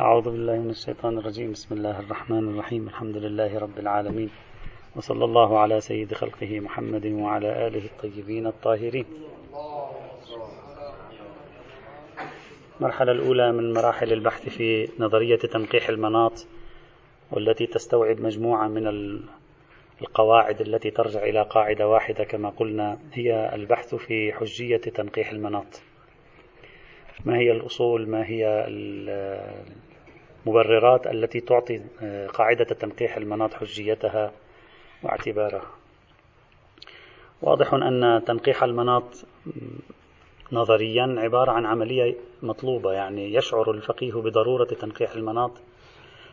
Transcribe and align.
أعوذ 0.00 0.24
بالله 0.24 0.56
من 0.56 0.70
الشيطان 0.70 1.18
الرجيم. 1.18 1.52
بسم 1.52 1.74
الله 1.74 2.00
الرحمن 2.00 2.48
الرحيم. 2.48 2.88
الحمد 2.88 3.16
لله 3.16 3.58
رب 3.58 3.78
العالمين. 3.78 4.30
وصلى 4.96 5.24
الله 5.24 5.58
على 5.58 5.80
سيد 5.80 6.14
خلقه 6.14 6.60
محمد 6.60 7.06
وعلى 7.06 7.66
آله 7.66 7.84
الطيبين 7.84 8.46
الطاهرين. 8.46 9.04
المرحلة 12.80 13.12
الأولى 13.12 13.52
من 13.52 13.72
مراحل 13.72 14.12
البحث 14.12 14.48
في 14.48 14.88
نظرية 14.98 15.36
تنقيح 15.36 15.88
المناط 15.88 16.46
والتي 17.30 17.66
تستوعب 17.66 18.20
مجموعة 18.20 18.68
من 18.68 18.86
القواعد 20.02 20.60
التي 20.60 20.90
ترجع 20.90 21.22
إلى 21.22 21.42
قاعدة 21.42 21.88
واحدة 21.88 22.24
كما 22.24 22.50
قلنا 22.50 22.98
هي 23.12 23.54
البحث 23.54 23.94
في 23.94 24.32
حجية 24.32 24.76
تنقيح 24.76 25.30
المناط. 25.30 25.89
ما 27.24 27.36
هي 27.38 27.52
الأصول 27.52 28.08
ما 28.08 28.26
هي 28.26 28.66
المبررات 30.46 31.06
التي 31.06 31.40
تعطي 31.40 31.80
آه، 32.02 32.26
قاعدة 32.26 32.64
تنقيح 32.64 33.16
المناط 33.16 33.54
حجيتها 33.54 34.32
واعتبارها. 35.02 35.66
واضح 37.42 37.74
أن 37.74 38.22
تنقيح 38.26 38.62
المناط 38.62 39.04
نظريا 40.52 41.14
عبارة 41.18 41.52
عن 41.52 41.66
عملية 41.66 42.16
مطلوبة 42.42 42.92
يعني 42.92 43.34
يشعر 43.34 43.70
الفقيه 43.70 44.12
بضرورة 44.12 44.64
تنقيح 44.64 45.12
المناط 45.12 45.52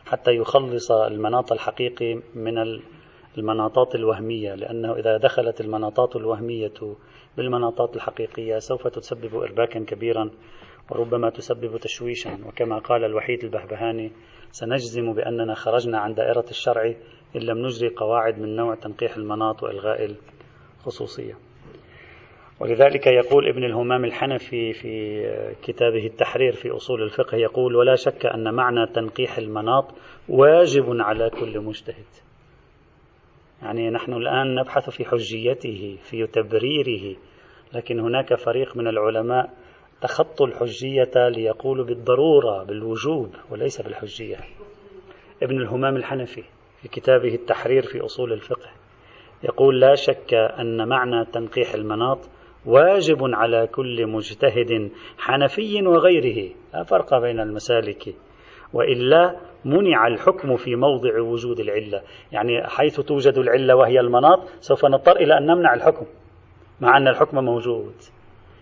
حتى 0.06 0.36
يخلص 0.36 0.90
المناط 0.90 1.52
الحقيقي 1.52 2.20
من 2.34 2.80
المناطات 3.38 3.94
الوهمية 3.94 4.54
لأنه 4.54 4.94
إذا 4.94 5.16
دخلت 5.16 5.60
المناطات 5.60 6.16
الوهمية 6.16 6.72
بالمناطات 7.36 7.96
الحقيقية 7.96 8.58
سوف 8.58 8.86
تسبب 8.86 9.36
إرباكا 9.36 9.80
كبيرا 9.80 10.30
وربما 10.90 11.30
تسبب 11.30 11.76
تشويشا. 11.76 12.38
وكما 12.46 12.78
قال 12.78 13.04
الوحيد 13.04 13.44
البهبهاني 13.44 14.12
سنجزم 14.50 15.12
بأننا 15.12 15.54
خرجنا 15.54 15.98
عن 15.98 16.14
دائرة 16.14 16.44
الشرع 16.50 16.94
إن 17.36 17.40
لم 17.40 17.58
نجري 17.66 17.88
قواعد 17.88 18.38
من 18.38 18.56
نوع 18.56 18.74
تنقيح 18.74 19.16
المناط 19.16 19.62
وإلغاء 19.62 20.14
الخصوصية. 20.80 21.34
ولذلك 22.60 23.06
يقول 23.06 23.48
ابن 23.48 23.64
الهمام 23.64 24.04
الحنفي 24.04 24.72
في 24.72 25.22
كتابه 25.62 26.06
التحرير 26.06 26.52
في 26.52 26.70
أصول 26.70 27.02
الفقه 27.02 27.36
يقول 27.36 27.76
ولا 27.76 27.94
شك 27.94 28.26
أن 28.26 28.54
معنى 28.54 28.86
تنقيح 28.86 29.38
المناط 29.38 29.94
واجب 30.28 30.84
على 30.88 31.30
كل 31.30 31.60
مجتهد. 31.60 32.06
يعني 33.62 33.90
نحن 33.90 34.12
الآن 34.12 34.54
نبحث 34.54 34.90
في 34.90 35.04
حجيته 35.04 35.98
في 36.02 36.26
تبريره 36.26 37.16
لكن 37.74 38.00
هناك 38.00 38.34
فريق 38.34 38.76
من 38.76 38.88
العلماء 38.88 39.50
تخطوا 40.02 40.46
الحجية 40.46 41.28
ليقولوا 41.28 41.84
بالضرورة 41.84 42.64
بالوجوب 42.64 43.34
وليس 43.50 43.82
بالحجية. 43.82 44.36
ابن 45.42 45.62
الهمام 45.62 45.96
الحنفي 45.96 46.42
في 46.82 46.88
كتابه 46.88 47.34
التحرير 47.34 47.82
في 47.82 48.00
أصول 48.00 48.32
الفقه 48.32 48.70
يقول 49.42 49.80
لا 49.80 49.94
شك 49.94 50.34
أن 50.34 50.88
معنى 50.88 51.24
تنقيح 51.24 51.74
المناط 51.74 52.18
واجب 52.66 53.18
على 53.22 53.66
كل 53.66 54.06
مجتهد 54.06 54.90
حنفي 55.18 55.86
وغيره. 55.86 56.50
لا 56.74 56.82
فرق 56.82 57.18
بين 57.18 57.40
المسالك. 57.40 58.14
وإلا 58.72 59.36
منع 59.64 60.06
الحكم 60.06 60.56
في 60.56 60.76
موضع 60.76 61.20
وجود 61.20 61.60
العلة، 61.60 62.02
يعني 62.32 62.66
حيث 62.66 63.00
توجد 63.00 63.38
العلة 63.38 63.76
وهي 63.76 64.00
المناط 64.00 64.48
سوف 64.60 64.84
نضطر 64.86 65.16
إلى 65.16 65.38
أن 65.38 65.46
نمنع 65.46 65.74
الحكم 65.74 66.06
مع 66.80 66.96
أن 66.96 67.08
الحكم 67.08 67.44
موجود. 67.44 67.94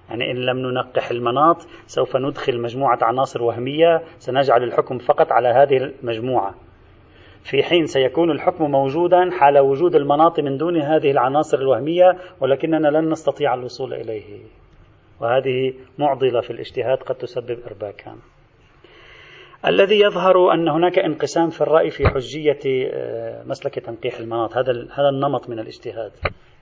يعني 0.09 0.31
إن 0.31 0.37
لم 0.37 0.59
ننقح 0.59 1.11
المناط 1.11 1.67
سوف 1.87 2.17
ندخل 2.17 2.61
مجموعة 2.61 2.99
عناصر 3.03 3.43
وهمية 3.43 4.03
سنجعل 4.19 4.63
الحكم 4.63 4.99
فقط 4.99 5.33
على 5.33 5.49
هذه 5.49 5.77
المجموعة. 5.77 6.55
في 7.45 7.63
حين 7.63 7.87
سيكون 7.87 8.31
الحكم 8.31 8.71
موجودا 8.71 9.31
حال 9.31 9.59
وجود 9.59 9.95
المناط 9.95 10.41
من 10.41 10.57
دون 10.57 10.77
هذه 10.77 11.11
العناصر 11.11 11.59
الوهمية 11.59 12.17
ولكننا 12.41 12.89
لن 12.89 13.11
نستطيع 13.11 13.55
الوصول 13.55 13.95
إليه. 13.95 14.39
وهذه 15.21 15.75
معضلة 15.99 16.41
في 16.41 16.51
الاجتهاد 16.51 16.99
قد 16.99 17.15
تسبب 17.15 17.59
ارباكا. 17.67 18.17
الذي 19.67 20.01
يظهر 20.01 20.53
أن 20.53 20.69
هناك 20.69 20.99
انقسام 20.99 21.51
في 21.51 21.61
الرأي 21.61 21.91
في 21.91 22.09
حجية 22.09 22.59
آه، 22.67 23.45
مسلك 23.47 23.75
تنقيح 23.79 24.19
المناط 24.19 24.57
هذا 24.57 24.73
هذا 24.73 25.09
النمط 25.09 25.49
من 25.49 25.59
الاجتهاد 25.59 26.13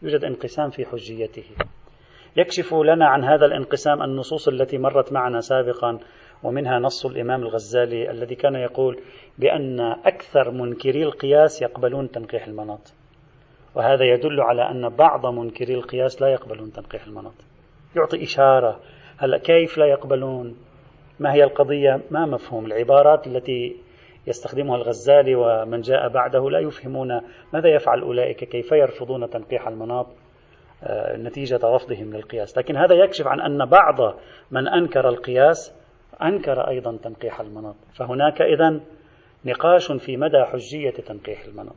يوجد 0.03 0.25
انقسام 0.25 0.71
في 0.71 0.87
حجيته 0.87 1.45
يكشف 2.37 2.75
لنا 2.75 3.07
عن 3.07 3.25
هذا 3.25 3.47
الانقسام 3.47 4.03
النصوص 4.03 4.49
التي 4.49 4.79
مرت 4.79 5.13
معنا 5.13 5.41
سابقا 5.41 5.99
ومنها 6.43 6.79
نص 6.79 7.07
الإمام 7.07 7.43
الغزالي 7.43 8.11
الذي 8.11 8.35
كان 8.35 8.55
يقول 8.55 9.01
بأن 9.39 9.81
أكثر 9.81 10.51
منكري 10.51 11.03
القياس 11.03 11.63
يقبلون 11.63 12.11
تنقيح 12.11 12.47
المناط. 12.47 12.95
وهذا 13.75 14.05
يدل 14.05 14.41
على 14.41 14.63
أن 14.71 14.89
بعض 14.89 15.27
منكري 15.27 15.75
القياس 15.75 16.23
لا 16.23 16.29
يقبلون 16.29 16.73
تنقيح 16.73 17.07
المناط. 17.07 17.35
يعطي 17.97 18.23
إشارة 18.23 18.81
هلا 19.19 19.39
كيف 19.39 19.79
لا 19.79 19.87
يقبلون؟ 19.87 20.57
ما 21.21 21.35
هي 21.35 21.45
القضية؟ 21.45 22.01
ما 22.11 22.27
مفهوم. 22.27 22.67
العبارات 22.67 23.27
التي 23.27 23.77
يستخدمها 24.27 24.77
الغزالي 24.77 25.35
ومن 25.35 25.81
جاء 25.81 26.09
بعده 26.09 26.51
لا 26.51 26.59
يفهمون 26.59 27.21
ماذا 27.53 27.69
يفعل 27.69 28.01
أولئك 28.01 28.45
كيف 28.45 28.73
يرفضون 28.73 29.31
تنقيح 29.31 29.69
المناط؟ 29.69 30.07
نتيجة 31.17 31.61
رفضهم 31.65 32.13
للقياس. 32.13 32.59
لكن 32.59 32.77
هذا 32.77 32.95
يكشف 32.95 33.27
عن 33.27 33.41
أن 33.41 33.65
بعض 33.65 34.19
من 34.51 34.69
أنكر 34.69 35.09
القياس 35.09 35.75
أنكر 36.23 36.69
أيضا 36.69 36.97
تنقيح 36.97 37.41
المناط. 37.41 37.77
فهناك 37.95 38.43
إذا 38.43 38.81
نقاش 39.45 39.93
في 39.93 40.17
مدى 40.17 40.45
حجية 40.45 40.91
تنقيح 40.91 41.45
المناط. 41.45 41.77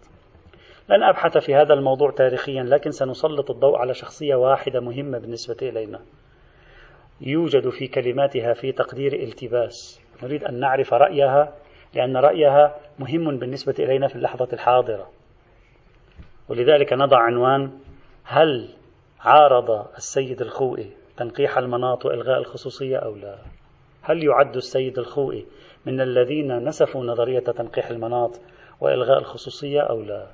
لن 0.89 1.03
أبحث 1.03 1.37
في 1.37 1.55
هذا 1.55 1.73
الموضوع 1.73 2.11
تاريخيا 2.11 2.63
لكن 2.63 2.91
سنسلط 2.91 3.51
الضوء 3.51 3.77
على 3.77 3.93
شخصية 3.93 4.35
واحدة 4.35 4.79
مهمة 4.79 5.19
بالنسبة 5.19 5.57
إلينا. 5.61 5.99
يوجد 7.21 7.69
في 7.69 7.87
كلماتها 7.87 8.53
في 8.53 8.71
تقدير 8.71 9.13
التباس. 9.13 10.01
نريد 10.23 10.43
أن 10.43 10.59
نعرف 10.59 10.93
رأيها 10.93 11.53
لأن 11.93 12.17
رأيها 12.17 12.75
مهم 12.99 13.39
بالنسبة 13.39 13.75
إلينا 13.79 14.07
في 14.07 14.15
اللحظة 14.15 14.47
الحاضرة. 14.53 15.09
ولذلك 16.49 16.93
نضع 16.93 17.17
عنوان 17.17 17.71
هل 18.23 18.76
عارض 19.27 19.85
السيد 19.97 20.41
الخوئي 20.41 20.91
تنقيح 21.17 21.57
المناط 21.57 22.05
وإلغاء 22.05 22.39
الخصوصية 22.39 22.97
أو 22.97 23.15
لا؟ 23.15 23.35
هل 24.01 24.23
يعد 24.23 24.55
السيد 24.55 24.99
الخوئي 24.99 25.45
من 25.85 26.01
الذين 26.01 26.67
نسفوا 26.67 27.03
نظرية 27.03 27.39
تنقيح 27.39 27.89
المناط 27.89 28.39
وإلغاء 28.81 29.17
الخصوصية 29.19 29.81
أو 29.81 30.01
لا؟ 30.01 30.27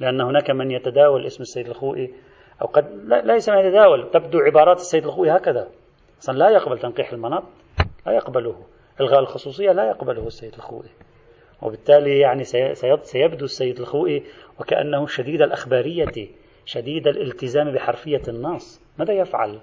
لأن 0.00 0.20
هناك 0.20 0.50
من 0.50 0.70
يتداول 0.70 1.26
اسم 1.26 1.42
السيد 1.42 1.68
الخوئي 1.68 2.14
أو 2.62 2.66
قد 2.66 2.84
لا 3.04 3.22
ليس 3.22 3.48
من 3.48 3.58
يتداول 3.58 4.10
تبدو 4.10 4.38
عبارات 4.38 4.76
السيد 4.76 5.04
الخوئي 5.04 5.30
هكذا. 5.30 5.68
أصلا 6.22 6.38
لا 6.38 6.50
يقبل 6.50 6.78
تنقيح 6.78 7.12
المناط 7.12 7.42
لا 8.06 8.12
يقبله. 8.12 8.62
إلغاء 9.00 9.20
الخصوصية 9.20 9.72
لا 9.72 9.88
يقبله 9.88 10.26
السيد 10.26 10.54
الخوئي. 10.54 10.90
وبالتالي 11.62 12.18
يعني 12.18 12.44
سيبدو 13.02 13.44
السيد 13.44 13.80
الخوئي 13.80 14.24
وكأنه 14.60 15.06
شديد 15.06 15.42
الأخبارية 15.42 16.32
شديد 16.68 17.06
الالتزام 17.06 17.72
بحرفية 17.72 18.22
النص 18.28 18.80
ماذا 18.98 19.12
يفعل؟ 19.12 19.58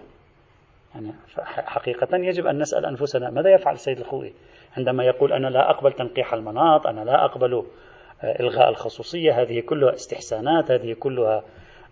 يعني 0.96 1.12
حقيقة 1.46 2.18
يجب 2.18 2.48
أن 2.48 2.60
نسأل 2.60 2.86
أنفسنا 2.86 3.30
ماذا 3.30 3.50
يفعل 3.50 3.74
السيد 3.74 4.00
الخوئي؟ 4.00 4.34
عندما 4.78 5.04
يقول 5.04 5.34
أنا 5.34 5.48
لا 5.48 5.70
أقبل 5.70 5.94
تنقيح 5.94 6.34
المناط 6.34 6.88
أنا 6.88 7.02
لا 7.02 7.26
أقبل 7.26 7.54
آه، 8.24 8.40
إلغاء 8.40 8.70
الخصوصية 8.70 9.42
هذه 9.42 9.60
كلها 9.60 9.94
استحسانات 9.94 10.72
هذه 10.72 10.94
كلها 10.94 11.44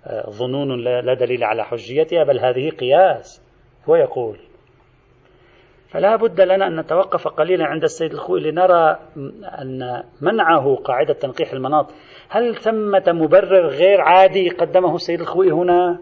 آه، 0.05 0.29
ظنون 0.29 0.83
لا 0.83 1.13
دليل 1.13 1.43
على 1.43 1.63
حجيتها 1.63 2.23
بل 2.23 2.39
هذه 2.39 2.69
قياس. 2.69 3.41
هو 3.89 3.95
يقول 3.95 4.37
فلا 5.93 6.15
بد 6.15 6.41
لنا 6.41 6.67
أن 6.67 6.79
نتوقف 6.79 7.27
قليلا 7.27 7.65
عند 7.65 7.83
السيد 7.83 8.11
الخوئي 8.11 8.51
لنرى 8.51 8.99
أن 9.61 10.03
منعه 10.21 10.75
قاعدة 10.75 11.13
تنقيح 11.13 11.53
المناط. 11.53 11.91
هل 12.29 12.55
ثمة 12.55 13.03
مبرر 13.07 13.67
غير 13.67 14.01
عادي 14.01 14.49
قدمه 14.49 14.95
السيد 14.95 15.21
الخوئي 15.21 15.51
هنا؟ 15.51 15.99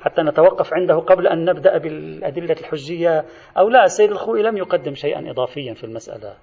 حتى 0.00 0.22
نتوقف 0.22 0.74
عنده 0.74 0.94
قبل 0.94 1.26
أن 1.26 1.44
نبدأ 1.44 1.78
بالأدلة 1.78 2.56
الحجية 2.60 3.24
أو 3.58 3.68
لا؟ 3.68 3.84
السيد 3.84 4.10
الخوئي 4.10 4.42
لم 4.42 4.56
يقدم 4.56 4.94
شيئا 4.94 5.30
إضافيا 5.30 5.74
في 5.74 5.84
المسألة. 5.84 6.34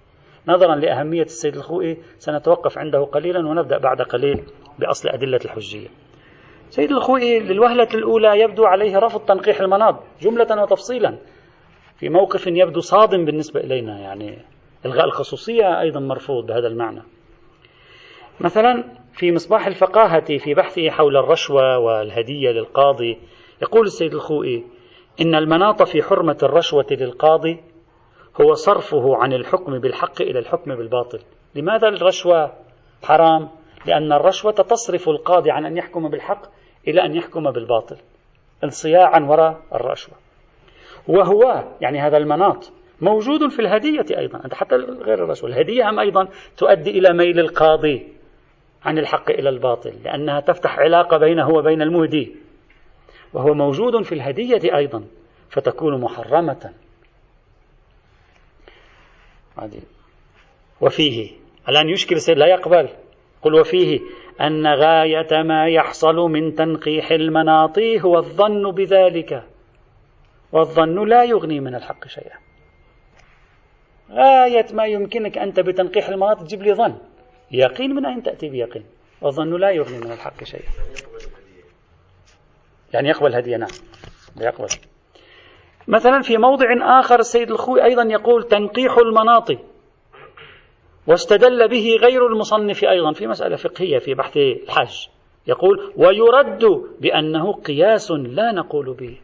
نظرا 0.47 0.75
لأهمية 0.75 1.23
السيد 1.23 1.55
الخوئي 1.55 1.97
سنتوقف 2.17 2.77
عنده 2.77 3.03
قليلا 3.03 3.47
ونبدأ 3.47 3.77
بعد 3.77 4.01
قليل 4.01 4.43
بأصل 4.79 5.09
أدلة 5.09 5.39
الحجية. 5.45 5.87
سيد 6.69 6.91
الخوئي 6.91 7.39
للوهلة 7.39 7.87
الأولى 7.93 8.39
يبدو 8.39 8.65
عليه 8.65 8.97
رفض 8.97 9.19
تنقيح 9.19 9.59
المناط 9.59 9.95
جملة 10.21 10.61
وتفصيلا. 10.63 11.17
في 11.99 12.09
موقف 12.09 12.47
يبدو 12.47 12.79
صادم 12.79 13.25
بالنسبة 13.25 13.59
إلينا 13.59 13.99
يعني 13.99 14.37
إلغاء 14.85 15.05
الخصوصية 15.05 15.81
أيضا 15.81 15.99
مرفوض 15.99 16.45
بهذا 16.45 16.67
المعنى. 16.67 17.01
مثلا 18.39 18.83
في 19.13 19.31
مصباح 19.31 19.67
الفقاهة 19.67 20.37
في 20.37 20.53
بحثه 20.53 20.89
حول 20.89 21.17
الرشوة 21.17 21.77
والهدية 21.77 22.51
للقاضي 22.51 23.17
يقول 23.61 23.85
السيد 23.85 24.13
الخوئي 24.13 24.63
إن 25.21 25.35
المناط 25.35 25.83
في 25.83 26.03
حرمة 26.03 26.37
الرشوة 26.43 26.87
للقاضي 26.91 27.63
هو 28.41 28.53
صرفه 28.53 29.15
عن 29.15 29.33
الحكم 29.33 29.79
بالحق 29.79 30.21
إلى 30.21 30.39
الحكم 30.39 30.75
بالباطل. 30.75 31.19
لماذا 31.55 31.87
الرشوة 31.87 32.53
حرام؟ 33.03 33.49
لأن 33.85 34.13
الرشوة 34.13 34.51
تصرف 34.51 35.09
القاضي 35.09 35.51
عن 35.51 35.65
أن 35.65 35.77
يحكم 35.77 36.09
بالحق 36.09 36.41
إلى 36.87 37.05
أن 37.05 37.15
يحكم 37.15 37.51
بالباطل. 37.51 37.97
انصياعا 38.63 39.19
وراء 39.19 39.61
الرشوة. 39.73 40.22
وهو 41.07 41.63
يعني 41.81 41.99
هذا 41.99 42.17
المناط 42.17 42.71
موجود 43.01 43.47
في 43.47 43.59
الهدية 43.59 44.17
أيضا. 44.17 44.45
أنت 44.45 44.53
حتى 44.53 44.75
غير 44.75 45.23
الرشوة 45.23 45.49
الهدية 45.49 45.89
هم 45.89 45.99
أيضا 45.99 46.27
تؤدي 46.57 46.89
إلى 46.89 47.13
ميل 47.13 47.39
القاضي 47.39 48.07
عن 48.85 48.97
الحق 48.97 49.29
إلى 49.29 49.49
الباطل 49.49 49.93
لأنها 50.03 50.39
تفتح 50.39 50.79
علاقة 50.79 51.17
بينه 51.17 51.49
وبين 51.49 51.81
المهدي. 51.81 52.35
وهو 53.33 53.53
موجود 53.53 54.01
في 54.01 54.15
الهدية 54.15 54.75
أيضا 54.77 55.05
فتكون 55.49 56.01
محرمة. 56.01 56.73
وفيه 60.81 61.31
الآن 61.69 61.89
يشكل 61.89 62.15
السيد 62.15 62.37
لا 62.37 62.47
يقبل. 62.47 62.89
قل 63.41 63.53
وفيه 63.53 63.99
أن 64.41 64.67
غاية 64.67 65.43
ما 65.43 65.67
يحصل 65.67 66.15
من 66.15 66.55
تنقيح 66.55 67.11
المناطي 67.11 68.01
هو 68.01 68.17
الظن 68.17 68.71
بذلك. 68.71 69.43
والظن 70.53 71.07
لا 71.09 71.23
يغني 71.23 71.59
من 71.59 71.75
الحق 71.75 72.07
شيئا. 72.07 72.37
غاية 74.11 74.65
ما 74.73 74.85
يمكنك 74.85 75.37
أنت 75.37 75.59
بتنقيح 75.59 76.09
المناط 76.09 76.41
تجيب 76.41 76.63
لي 76.63 76.73
ظن. 76.73 76.97
يقين 77.51 77.95
من 77.95 78.05
أين 78.05 78.23
تأتي 78.23 78.49
بيقين؟ 78.49 78.85
والظن 79.21 79.59
لا 79.59 79.69
يغني 79.69 79.97
من 79.97 80.11
الحق 80.11 80.43
شيئا. 80.43 80.69
يعني 82.93 83.09
يقبل 83.09 83.35
هدية 83.35 83.57
نعم. 83.57 83.69
يقبل. 84.41 84.67
مثلا 85.87 86.21
في 86.21 86.37
موضع 86.37 86.99
آخر 86.99 87.19
السيد 87.19 87.51
الخوي 87.51 87.83
أيضا 87.83 88.03
يقول 88.03 88.43
تنقيح 88.43 88.97
المناطي 88.97 89.57
واستدل 91.07 91.67
به 91.67 91.97
غير 92.01 92.27
المصنف 92.27 92.83
أيضا 92.83 93.13
في 93.13 93.27
مسألة 93.27 93.55
فقهية 93.55 93.99
في 93.99 94.13
بحث 94.13 94.37
الحج 94.37 95.07
يقول 95.47 95.93
ويرد 95.97 96.65
بأنه 96.99 97.53
قياس 97.53 98.11
لا 98.11 98.51
نقول 98.51 98.93
به. 98.93 99.17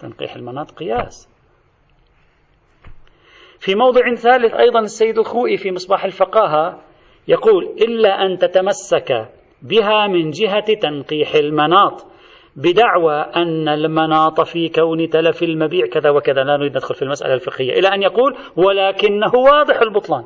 تنقيح 0.00 0.36
المناط 0.36 0.70
قياس. 0.70 1.28
في 3.58 3.74
موضع 3.74 4.14
ثالث 4.14 4.54
أيضا 4.54 4.80
السيد 4.80 5.18
الخوئي 5.18 5.56
في 5.56 5.72
مصباح 5.72 6.04
الفقاهة 6.04 6.80
يقول 7.28 7.64
إلا 7.64 8.08
أن 8.08 8.38
تتمسك 8.38 9.28
بها 9.62 10.06
من 10.06 10.30
جهة 10.30 10.74
تنقيح 10.74 11.34
المناط 11.34 12.06
بدعوى 12.56 13.14
أن 13.14 13.68
المناط 13.68 14.40
في 14.40 14.68
كون 14.68 15.08
تلف 15.08 15.42
المبيع 15.42 15.86
كذا 15.86 16.10
وكذا. 16.10 16.44
لا 16.44 16.56
نريد 16.56 16.70
ندخل 16.72 16.94
في 16.94 17.02
المسألة 17.02 17.34
الفقهية. 17.34 17.72
إلى 17.78 17.88
أن 17.88 18.02
يقول 18.02 18.36
ولكنه 18.56 19.34
واضح 19.34 19.80
البطلان. 19.80 20.24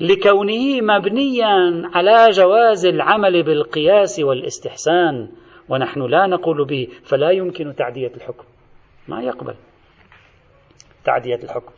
لكونه 0.00 0.80
مبنيا 0.80 1.82
على 1.94 2.30
جواز 2.30 2.86
العمل 2.86 3.42
بالقياس 3.42 4.20
والاستحسان. 4.20 5.28
ونحن 5.68 6.02
لا 6.02 6.26
نقول 6.26 6.66
به 6.66 6.88
فلا 7.04 7.30
يمكن 7.30 7.74
تعدية 7.74 8.12
الحكم. 8.16 8.44
ما 9.08 9.22
يقبل 9.22 9.54
تعدية 11.04 11.34
الحكم. 11.44 11.72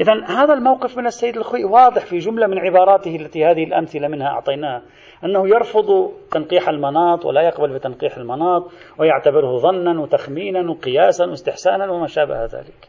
إذا 0.00 0.12
هذا 0.24 0.54
الموقف 0.54 0.98
من 0.98 1.06
السيد 1.06 1.36
الخوي 1.36 1.64
واضح 1.64 2.06
في 2.06 2.18
جملة 2.18 2.46
من 2.46 2.58
عباراته 2.58 3.16
التي 3.16 3.44
هذه 3.44 3.64
الأمثلة 3.64 4.08
منها 4.08 4.28
أعطيناها. 4.28 4.82
أنه 5.24 5.48
يرفض 5.48 6.12
تنقيح 6.30 6.68
المناط 6.68 7.24
ولا 7.24 7.42
يقبل 7.42 7.74
بتنقيح 7.74 8.16
المناط 8.16 8.70
ويعتبره 8.98 9.56
ظنا 9.58 10.00
وتخمينا 10.00 10.70
وقياسا 10.70 11.26
واستحسانا 11.26 11.90
وما 11.90 12.06
شابه 12.06 12.44
ذلك. 12.44 12.88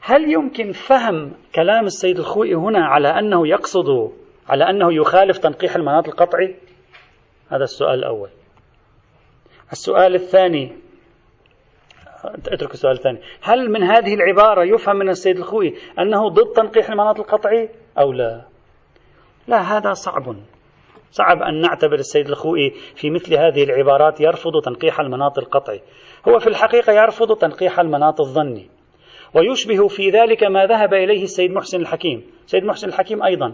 هل 0.00 0.32
يمكن 0.32 0.72
فهم 0.72 1.32
كلام 1.54 1.84
السيد 1.84 2.18
الخوئي 2.18 2.54
هنا 2.54 2.86
على 2.86 3.08
أنه 3.08 3.48
يقصد 3.48 4.12
على 4.48 4.70
أنه 4.70 4.94
يخالف 4.94 5.38
تنقيح 5.38 5.76
المناط 5.76 6.08
القطعي؟ 6.08 6.56
هذا 7.48 7.64
السؤال 7.64 7.98
الأول. 7.98 8.30
السؤال 9.72 10.14
الثاني 10.14 10.72
أترك 12.24 12.74
السؤال 12.74 12.92
الثاني. 12.92 13.18
هل 13.42 13.70
من 13.70 13.82
هذه 13.82 14.14
العبارة 14.14 14.64
يفهم 14.64 14.96
من 14.96 15.08
السيد 15.08 15.36
الخوئي 15.36 15.74
أنه 15.98 16.28
ضد 16.28 16.52
تنقيح 16.52 16.90
المناط 16.90 17.20
القطعي 17.20 17.68
أو 17.98 18.12
لا؟ 18.12 18.42
لا 19.48 19.60
هذا 19.60 19.92
صعب. 19.92 20.36
صعب 21.10 21.42
أن 21.42 21.60
نعتبر 21.60 21.94
السيد 21.94 22.28
الخوئي 22.28 22.70
في 22.94 23.10
مثل 23.10 23.34
هذه 23.34 23.64
العبارات 23.64 24.20
يرفض 24.20 24.62
تنقيح 24.64 25.00
المناط 25.00 25.38
القطعي. 25.38 25.82
هو 26.28 26.38
في 26.38 26.46
الحقيقة 26.46 26.92
يرفض 26.92 27.36
تنقيح 27.36 27.80
المناط 27.80 28.20
الظني. 28.20 28.70
ويشبه 29.34 29.88
في 29.88 30.10
ذلك 30.10 30.44
ما 30.44 30.66
ذهب 30.66 30.94
إليه 30.94 31.22
السيد 31.22 31.50
محسن 31.50 31.80
الحكيم. 31.80 32.30
السيد 32.46 32.64
محسن 32.64 32.88
الحكيم 32.88 33.22
أيضا. 33.22 33.52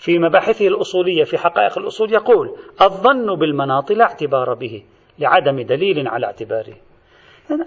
في 0.00 0.18
مباحثه 0.18 0.68
الأصولية 0.68 1.24
في 1.24 1.38
حقائق 1.38 1.78
الأصول 1.78 2.12
يقول 2.12 2.56
الظن 2.82 3.34
بالمناط 3.34 3.92
لا 3.92 4.04
اعتبار 4.04 4.54
به 4.54 4.82
لعدم 5.18 5.60
دليل 5.60 6.08
على 6.08 6.26
اعتباره. 6.26 6.74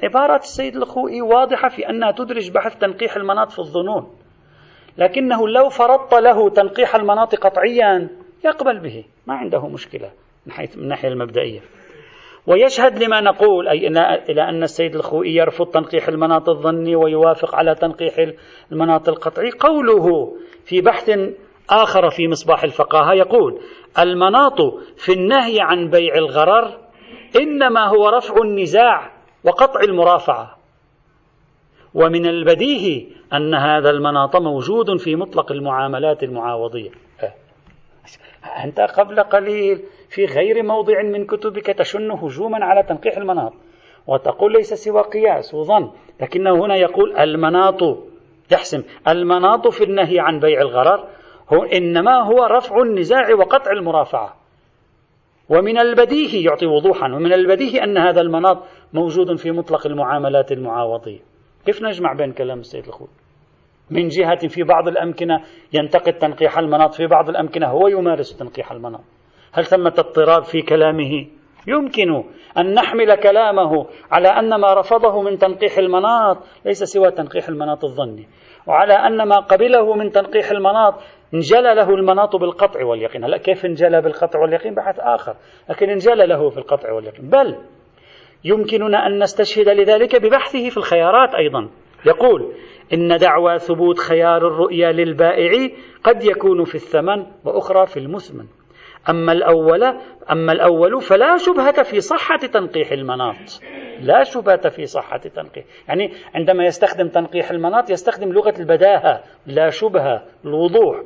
عبارة 0.04 0.36
السيد 0.36 0.76
الخوئي 0.76 1.22
واضحة 1.22 1.70
في 1.70 1.90
أنها 1.90 2.12
تدرج 2.12 2.52
بحث 2.52 2.78
تنقيح 2.78 3.16
المناط 3.16 3.52
في 3.52 3.60
الظنون. 3.60 4.12
لكنه 4.98 5.48
لو 5.48 5.70
فرضت 5.70 6.14
له 6.14 6.50
تنقيح 6.50 6.96
المناط 6.96 7.36
قطعيا 7.36 8.10
يقبل 8.46 8.80
به 8.80 9.06
ما 9.28 9.34
عنده 9.34 9.68
مشكلة 9.68 10.12
من 10.46 10.52
حيث 10.52 10.78
من 10.78 10.84
الناحية 10.84 11.08
المبدئية. 11.08 11.60
ويشهد 12.48 13.04
لما 13.04 13.22
نقول 13.22 13.68
أي 13.68 13.88
إلى 14.30 14.50
أن 14.50 14.64
السيد 14.64 14.96
الخوئي 14.96 15.36
يرفض 15.36 15.66
تنقيح 15.66 16.08
المناط 16.08 16.50
الظني 16.50 16.96
ويوافق 16.96 17.56
على 17.56 17.76
تنقيح 17.76 18.14
المناط 18.72 19.10
القطعي. 19.10 19.52
قوله 19.60 20.34
في 20.66 20.82
بحث 20.82 21.10
آخر 21.70 22.10
في 22.10 22.28
مصباح 22.28 22.64
الفقاهة 22.64 23.14
يقول 23.14 23.60
المناط 24.00 24.62
في 24.98 25.14
النهي 25.14 25.62
عن 25.62 25.90
بيع 25.90 26.16
الغرر 26.16 26.78
إنما 27.36 27.88
هو 27.88 28.10
رفع 28.10 28.36
النزاع 28.42 29.12
وقطع 29.44 29.80
المرافعة. 29.80 30.58
ومن 31.94 32.26
البديهي 32.26 33.08
أن 33.34 33.56
هذا 33.56 33.90
المناط 33.90 34.36
موجود 34.36 34.98
في 34.98 35.16
مطلق 35.16 35.52
المعاملات 35.52 36.24
المعاوضية. 36.24 36.92
أنت 38.64 38.80
قبل 38.80 39.20
قليل 39.20 39.84
في 40.10 40.26
غير 40.26 40.64
موضع 40.64 41.02
من 41.02 41.26
كتبك 41.26 41.66
تشن 41.66 42.12
هجوما 42.12 42.66
على 42.66 42.84
تنقيح 42.84 43.18
المناط 43.18 43.54
وتقول 44.08 44.54
ليس 44.54 44.74
سوى 44.74 45.02
قياس 45.02 45.54
وظن 45.54 45.92
لكنه 46.22 46.66
هنا 46.66 46.76
يقول 46.76 47.18
المناط 47.18 47.98
يحسم 48.52 48.84
المناط 49.08 49.68
في 49.68 49.84
النهي 49.84 50.20
عن 50.20 50.40
بيع 50.40 50.62
الغرر 50.62 51.08
هو 51.54 51.64
إنما 51.64 52.24
هو 52.24 52.46
رفع 52.46 52.82
النزاع 52.82 53.34
وقطع 53.40 53.72
المرافعة. 53.72 54.36
ومن 55.50 55.78
البديهي 55.78 56.44
يعطي 56.44 56.66
وضوحا 56.66 57.06
ومن 57.06 57.34
البديهي 57.34 57.84
أن 57.84 57.98
هذا 57.98 58.22
المناط 58.22 58.64
موجود 58.94 59.36
في 59.36 59.52
مطلق 59.52 59.88
المعاملات 59.88 60.52
المعاوضية. 60.52 61.20
كيف 61.66 61.84
نجمع 61.84 62.14
بين 62.14 62.32
كلام 62.32 62.60
السيد 62.60 62.88
الخوي؟ 62.88 63.08
من 63.90 64.08
جهة 64.08 64.48
في 64.48 64.64
بعض 64.64 64.88
الأمكنة 64.88 65.42
ينتقد 65.74 66.14
تنقيح 66.14 66.58
المناط 66.58 66.94
في 66.94 67.08
بعض 67.08 67.30
الأمكنة 67.30 67.68
هو 67.68 67.88
يمارس 67.88 68.38
تنقيح 68.38 68.72
المناط. 68.72 69.04
هل 69.54 69.66
ثمة 69.66 69.94
اضطراب 69.98 70.44
في 70.44 70.62
كلامه؟ 70.62 71.28
يمكن 71.68 72.24
أن 72.58 72.74
نحمل 72.74 73.16
كلامه 73.16 73.86
على 74.12 74.28
أن 74.28 74.56
ما 74.56 74.74
رفضه 74.74 75.22
من 75.22 75.38
تنقيح 75.38 75.78
المناط 75.78 76.38
ليس 76.66 76.84
سوى 76.84 77.12
تنقيح 77.12 77.48
المناط 77.48 77.84
الظني 77.84 78.28
وعلى 78.68 78.94
أن 78.94 79.28
ما 79.28 79.40
قبله 79.40 79.96
من 79.96 80.12
تنقيح 80.12 80.52
المناط 80.52 80.94
انجلى 81.34 81.76
له 81.76 81.90
المناط 81.90 82.36
بالقطع 82.36 82.86
واليقين. 82.86 83.24
هلا 83.24 83.38
كيف 83.38 83.66
انجلى 83.66 84.02
بالقطع 84.02 84.40
واليقين؟ 84.40 84.76
بحث 84.76 85.00
آخر. 85.00 85.36
لكن 85.70 85.90
انجلى 85.90 86.28
له 86.28 86.50
في 86.50 86.58
القطع 86.58 86.92
واليقين. 86.92 87.30
بل 87.30 87.58
يمكننا 88.44 89.08
أن 89.08 89.24
نستشهد 89.24 89.70
لذلك 89.70 90.16
ببحثه 90.16 90.70
في 90.70 90.78
الخيارات 90.78 91.36
أيضا. 91.36 91.70
يقول 92.06 92.54
إن 92.94 93.18
دعوى 93.18 93.60
ثبوت 93.60 94.00
خيار 94.00 94.48
الرؤيا 94.48 94.92
للبائع 94.92 95.70
قد 96.04 96.24
يكون 96.24 96.64
في 96.64 96.76
الثمن 96.76 97.26
وأخرى 97.46 97.86
في 97.86 97.98
المثمن 97.98 98.46
أما 99.10 99.32
الأول 99.32 99.84
أما 100.32 100.52
الأول 100.52 101.02
فلا 101.02 101.38
شبهة 101.38 101.84
في 101.84 102.00
صحة 102.00 102.38
تنقيح 102.38 102.92
المناط. 102.92 103.62
لا 104.00 104.24
شبهة 104.24 104.70
في 104.70 104.86
صحة 104.86 105.18
تنقيح. 105.18 105.66
يعني 105.88 106.12
عندما 106.36 106.66
يستخدم 106.66 107.08
تنقيح 107.08 107.52
المناط 107.52 107.90
يستخدم 107.90 108.32
لغة 108.34 108.54
البداهة. 108.60 109.24
لا 109.48 109.70
شبهة. 109.70 110.24
الوضوح. 110.46 111.02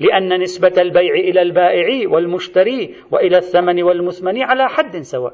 لأن 0.00 0.40
نسبة 0.40 0.82
البيع 0.82 1.14
إلى 1.14 1.42
البائع 1.42 2.08
والمشتري 2.08 2.94
وإلى 3.10 3.36
الثمن 3.36 3.82
والمثمن 3.82 4.42
على 4.42 4.68
حد 4.68 4.96
سواء. 4.96 5.32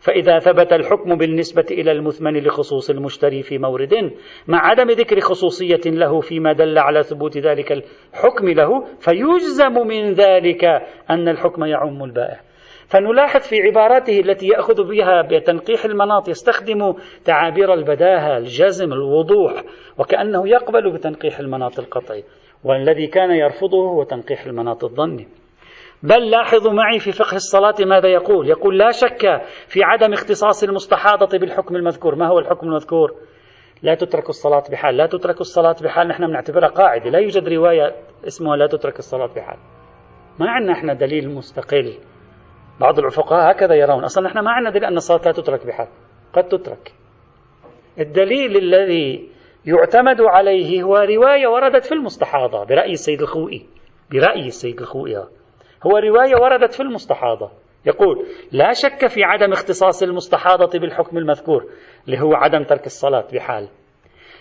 فإذا 0.00 0.38
ثبت 0.38 0.72
الحكم 0.72 1.14
بالنسبة 1.16 1.64
إلى 1.70 1.92
المثمن 1.92 2.36
لخصوص 2.36 2.90
المشتري 2.90 3.42
في 3.42 3.58
مورد 3.58 4.12
مع 4.48 4.66
عدم 4.66 4.90
ذكر 4.90 5.20
خصوصية 5.20 5.80
له 5.86 6.20
فيما 6.20 6.52
دل 6.52 6.78
على 6.78 7.02
ثبوت 7.02 7.38
ذلك 7.38 7.72
الحكم 7.72 8.48
له 8.48 8.84
فيجزم 9.00 9.86
من 9.86 10.12
ذلك 10.12 10.64
أن 11.10 11.28
الحكم 11.28 11.64
يعم 11.64 12.04
البائع. 12.04 12.40
فنلاحظ 12.86 13.40
في 13.40 13.62
عباراته 13.62 14.20
التي 14.20 14.46
يأخذ 14.46 14.88
بها 14.88 15.22
بتنقيح 15.22 15.84
المناط 15.84 16.28
يستخدم 16.28 16.94
تعابير 17.24 17.74
البداهة 17.74 18.38
الجزم 18.38 18.92
الوضوح 18.92 19.62
وكأنه 19.98 20.48
يقبل 20.48 20.92
بتنقيح 20.92 21.38
المناط 21.38 21.78
القطعي. 21.78 22.24
والذي 22.64 23.06
كان 23.06 23.30
يرفضه 23.30 23.88
هو 23.88 24.02
تنقيح 24.02 24.46
المناط 24.46 24.84
الظني. 24.84 25.28
بل 26.02 26.30
لاحظوا 26.30 26.72
معي 26.72 26.98
في 26.98 27.12
فقه 27.12 27.34
الصلاة 27.34 27.74
ماذا 27.86 28.08
يقول. 28.08 28.48
يقول 28.48 28.78
لا 28.78 28.90
شك 28.90 29.42
في 29.68 29.84
عدم 29.84 30.12
اختصاص 30.12 30.64
المستحاضة 30.64 31.38
بالحكم 31.38 31.76
المذكور. 31.76 32.14
ما 32.14 32.28
هو 32.28 32.38
الحكم 32.38 32.66
المذكور؟ 32.66 33.14
لا 33.82 33.94
تترك 33.94 34.28
الصلاة 34.28 34.62
بحال. 34.70 34.96
لا 34.96 35.06
تترك 35.06 35.40
الصلاة 35.40 35.76
بحال. 35.82 36.08
نحن 36.08 36.26
بنعتبرها 36.26 36.68
قاعدة. 36.68 37.10
لا 37.10 37.18
يوجد 37.18 37.48
رواية 37.48 37.94
اسمها 38.26 38.56
لا 38.56 38.66
تترك 38.66 38.98
الصلاة 38.98 39.34
بحال. 39.36 39.58
ما 40.38 40.50
عندنا 40.50 40.72
إحنا 40.72 40.94
دليل 40.94 41.28
مستقل. 41.34 41.98
بعض 42.80 42.98
الفقهاء 42.98 43.52
هكذا 43.52 43.74
يرون. 43.74 44.04
أصلا 44.04 44.28
نحن 44.28 44.38
ما 44.38 44.50
عندنا 44.50 44.70
دليل 44.70 44.84
أن 44.84 44.96
الصلاة 44.96 45.20
لا 45.24 45.32
تترك 45.32 45.66
بحال. 45.66 45.88
قد 46.32 46.48
تترك. 46.48 46.92
الدليل 47.98 48.56
الذي 48.56 49.28
يعتمد 49.66 50.20
عليه 50.20 50.82
هو 50.82 50.96
رواية 50.96 51.46
وردت 51.46 51.84
في 51.84 51.92
المستحاضة 51.92 52.64
برأي 52.64 52.92
السيد 52.92 53.22
الخوئي. 53.22 53.66
برأي 54.10 54.46
السيد 54.46 54.80
الخوئي. 54.80 55.16
هو 55.86 55.98
رواية 55.98 56.36
وردت 56.36 56.74
في 56.74 56.80
المستحاضة. 56.80 57.50
يقول 57.86 58.26
لا 58.52 58.72
شك 58.72 59.06
في 59.06 59.24
عدم 59.24 59.52
اختصاص 59.52 60.02
المستحاضة 60.02 60.78
بالحكم 60.78 61.18
المذكور 61.18 61.64
اللي 62.06 62.20
هو 62.20 62.34
عدم 62.34 62.64
ترك 62.64 62.86
الصلاة 62.86 63.24
بحال. 63.32 63.68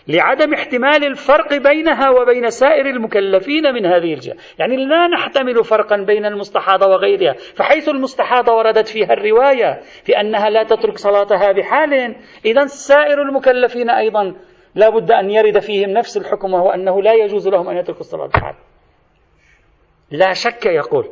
لعدم 0.08 0.54
احتمال 0.54 1.06
الفرق 1.06 1.54
بينها 1.54 2.10
وبين 2.10 2.50
سائر 2.50 2.86
المكلفين 2.86 3.74
من 3.74 3.86
هذه 3.86 4.14
الجهة. 4.14 4.36
يعني 4.60 4.76
لا 4.86 5.08
نحتمل 5.08 5.64
فرقا 5.64 5.98
بين 5.98 6.26
المستحاضة 6.26 6.88
وغيرها. 6.88 7.34
فحيث 7.34 7.90
المستحاضة 7.90 8.54
وردت 8.54 8.88
فيها 8.88 9.14
الرواية 9.14 9.80
في 10.04 10.20
أنها 10.20 10.50
لا 10.50 10.64
تترك 10.64 10.98
صلاتها 10.98 11.52
بحال 11.52 12.16
إذا 12.46 12.66
سائر 12.66 13.22
المكلفين 13.22 13.90
أيضا 13.90 14.36
لا 14.76 14.90
بد 14.90 15.12
أن 15.12 15.30
يرد 15.30 15.60
فيهم 15.60 15.90
نفس 15.90 16.18
الحكم 16.18 16.54
وهو 16.54 16.70
أنه 16.70 17.02
لا 17.02 17.14
يجوز 17.14 17.48
لهم 17.48 17.70
أن 17.70 17.78
يتركوا 17.78 18.00
الصلاة 18.02 18.28
بحال. 18.28 18.56
لا 20.12 20.34
شك 20.34 20.66
يقول 20.66 21.10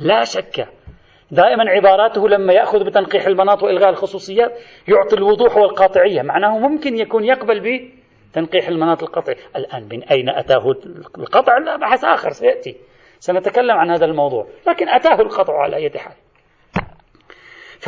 لا 0.00 0.24
شك. 0.24 0.68
دائما 1.30 1.70
عباراته 1.70 2.28
لما 2.28 2.52
يأخذ 2.52 2.84
بتنقيح 2.84 3.26
المناط 3.26 3.62
وإلغاء 3.62 3.88
الخصوصيات 3.90 4.52
يعطي 4.88 5.16
الوضوح 5.16 5.56
والقاطعية 5.56 6.22
معناه 6.22 6.58
ممكن 6.58 6.98
يكون 6.98 7.24
يقبل 7.24 7.60
به 7.60 7.92
تنقيح 8.32 8.68
المناط 8.68 9.02
القطعي. 9.02 9.36
الآن 9.56 9.88
من 9.92 10.02
أين 10.02 10.28
أتاه 10.28 10.70
القطع؟ 11.18 11.58
لا 11.58 11.76
بحث 11.76 12.04
آخر 12.04 12.30
سيأتي. 12.30 12.76
سنتكلم 13.18 13.76
عن 13.76 13.90
هذا 13.90 14.04
الموضوع. 14.04 14.46
لكن 14.68 14.88
أتاه 14.88 15.20
القطع 15.20 15.62
على 15.62 15.76
أي 15.76 15.90
حال. 15.90 16.14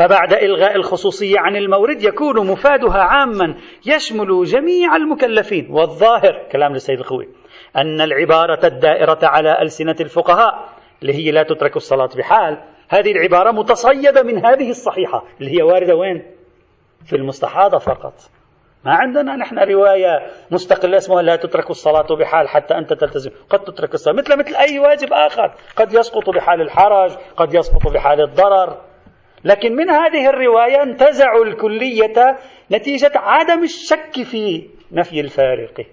فبعد 0.01 0.33
إلغاء 0.33 0.77
الخصوصية 0.77 1.39
عن 1.39 1.57
المورد 1.57 2.03
يكون 2.03 2.47
مفادها 2.47 2.99
عاما 2.99 3.55
يشمل 3.87 4.45
جميع 4.45 4.97
المكلفين. 4.97 5.69
والظاهر 5.71 6.49
كلام 6.53 6.73
للسيد 6.73 6.99
الخوي 6.99 7.29
أن 7.77 8.01
العبارة 8.01 8.67
الدائرة 8.67 9.19
على 9.23 9.63
ألسنة 9.63 9.97
الفقهاء 10.01 10.69
اللي 11.03 11.15
هي 11.15 11.31
لا 11.31 11.43
تترك 11.43 11.77
الصلاة 11.77 12.09
بحال 12.17 12.63
هذه 12.89 13.13
العبارة 13.13 13.51
متصيدة 13.51 14.23
من 14.23 14.47
هذه 14.47 14.71
الصحيحة 14.71 15.25
اللي 15.41 15.59
هي 15.59 15.63
واردة 15.63 15.97
وين؟ 15.97 16.23
في 17.05 17.17
المستحاضة 17.17 17.79
فقط. 17.79 18.15
ما 18.85 18.93
عندنا 18.95 19.37
نحن 19.37 19.59
رواية 19.59 20.31
مستقلة 20.51 20.97
اسمها 20.97 21.23
لا 21.23 21.37
تترك 21.37 21.71
الصلاة 21.71 22.17
بحال 22.17 22.49
حتى 22.49 22.75
أنت 22.75 22.93
تلتزم. 22.93 23.31
قد 23.51 23.65
تترك 23.65 23.95
الصلاة 23.95 24.15
مثل 24.15 24.39
مثل 24.39 24.55
أي 24.55 24.79
واجب 24.79 25.13
آخر. 25.13 25.55
قد 25.77 25.93
يسقط 25.93 26.31
بحال 26.31 26.61
الحرج 26.61 27.11
قد 27.37 27.55
يسقط 27.55 27.93
بحال 27.95 28.21
الضرر. 28.21 28.90
لكن 29.45 29.77
من 29.77 29.91
هذه 29.91 30.29
الرواية 30.31 30.83
انتزعوا 30.83 31.45
الكلية 31.45 32.37
نتيجة 32.73 33.13
عدم 33.15 33.63
الشك 33.63 34.23
في 34.23 34.69
نفي 34.93 35.21
الفارق. 35.21 35.87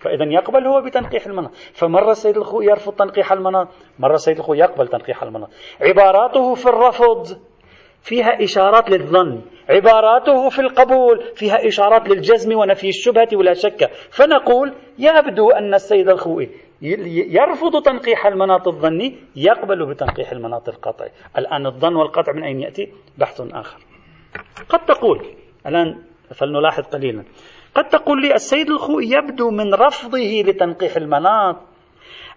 فإذا 0.00 0.24
يقبل 0.24 0.66
هو 0.66 0.80
بتنقيح 0.80 1.26
المناط. 1.26 1.50
فمرة 1.74 2.10
السيد 2.10 2.36
الخوي 2.36 2.66
يرفض 2.66 2.92
تنقيح 2.92 3.32
المناط 3.32 3.68
مرة 3.98 4.14
السيد 4.14 4.38
الخوي 4.38 4.58
يقبل 4.58 4.88
تنقيح 4.88 5.22
المناط. 5.22 5.48
عباراته 5.80 6.54
في 6.54 6.66
الرفض 6.66 7.26
فيها 8.02 8.44
إشارات 8.44 8.90
للظن. 8.90 9.40
عباراته 9.68 10.48
في 10.48 10.58
القبول 10.58 11.22
فيها 11.34 11.66
إشارات 11.68 12.08
للجزم 12.08 12.58
ونفي 12.58 12.88
الشبهة 12.88 13.28
ولا 13.32 13.54
شك. 13.54 13.90
فنقول 14.10 14.74
يبدو 14.98 15.50
أن 15.50 15.74
السيد 15.74 16.08
الخوئي 16.08 16.50
يرفض 16.82 17.82
تنقيح 17.82 18.26
المناط 18.26 18.68
الظني 18.68 19.18
يقبل 19.36 19.86
بتنقيح 19.86 20.32
المناط 20.32 20.68
القطعي. 20.68 21.10
الآن 21.38 21.66
الظن 21.66 21.96
والقطع 21.96 22.32
من 22.32 22.44
أين 22.44 22.60
يأتي؟ 22.60 22.92
بحث 23.18 23.40
آخر. 23.40 23.80
قد 24.68 24.84
تقول 24.84 25.26
الآن 25.66 26.02
فلنلاحظ 26.34 26.82
قليلا. 26.82 27.24
قد 27.74 27.88
تقول 27.88 28.22
لي 28.22 28.34
السيد 28.34 28.70
الخوئي 28.70 29.10
يبدو 29.10 29.50
من 29.50 29.74
رفضه 29.74 30.42
لتنقيح 30.46 30.96
المناط 30.96 31.56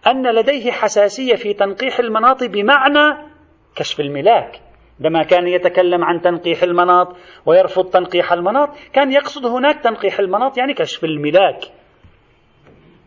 أن 0.07 0.35
لديه 0.35 0.71
حساسية 0.71 1.35
في 1.35 1.53
تنقيح 1.53 2.00
المناط 2.00 2.43
بمعنى 2.43 3.27
كشف 3.75 4.00
الملاك. 4.00 4.62
عندما 5.00 5.23
كان 5.23 5.47
يتكلم 5.47 6.03
عن 6.03 6.21
تنقيح 6.21 6.63
المناط 6.63 7.15
ويرفض 7.45 7.89
تنقيح 7.89 8.33
المناط 8.33 8.69
كان 8.93 9.12
يقصد 9.12 9.45
هناك 9.45 9.79
تنقيح 9.79 10.19
المناط 10.19 10.57
يعني 10.57 10.73
كشف 10.73 11.03
الملاك. 11.03 11.59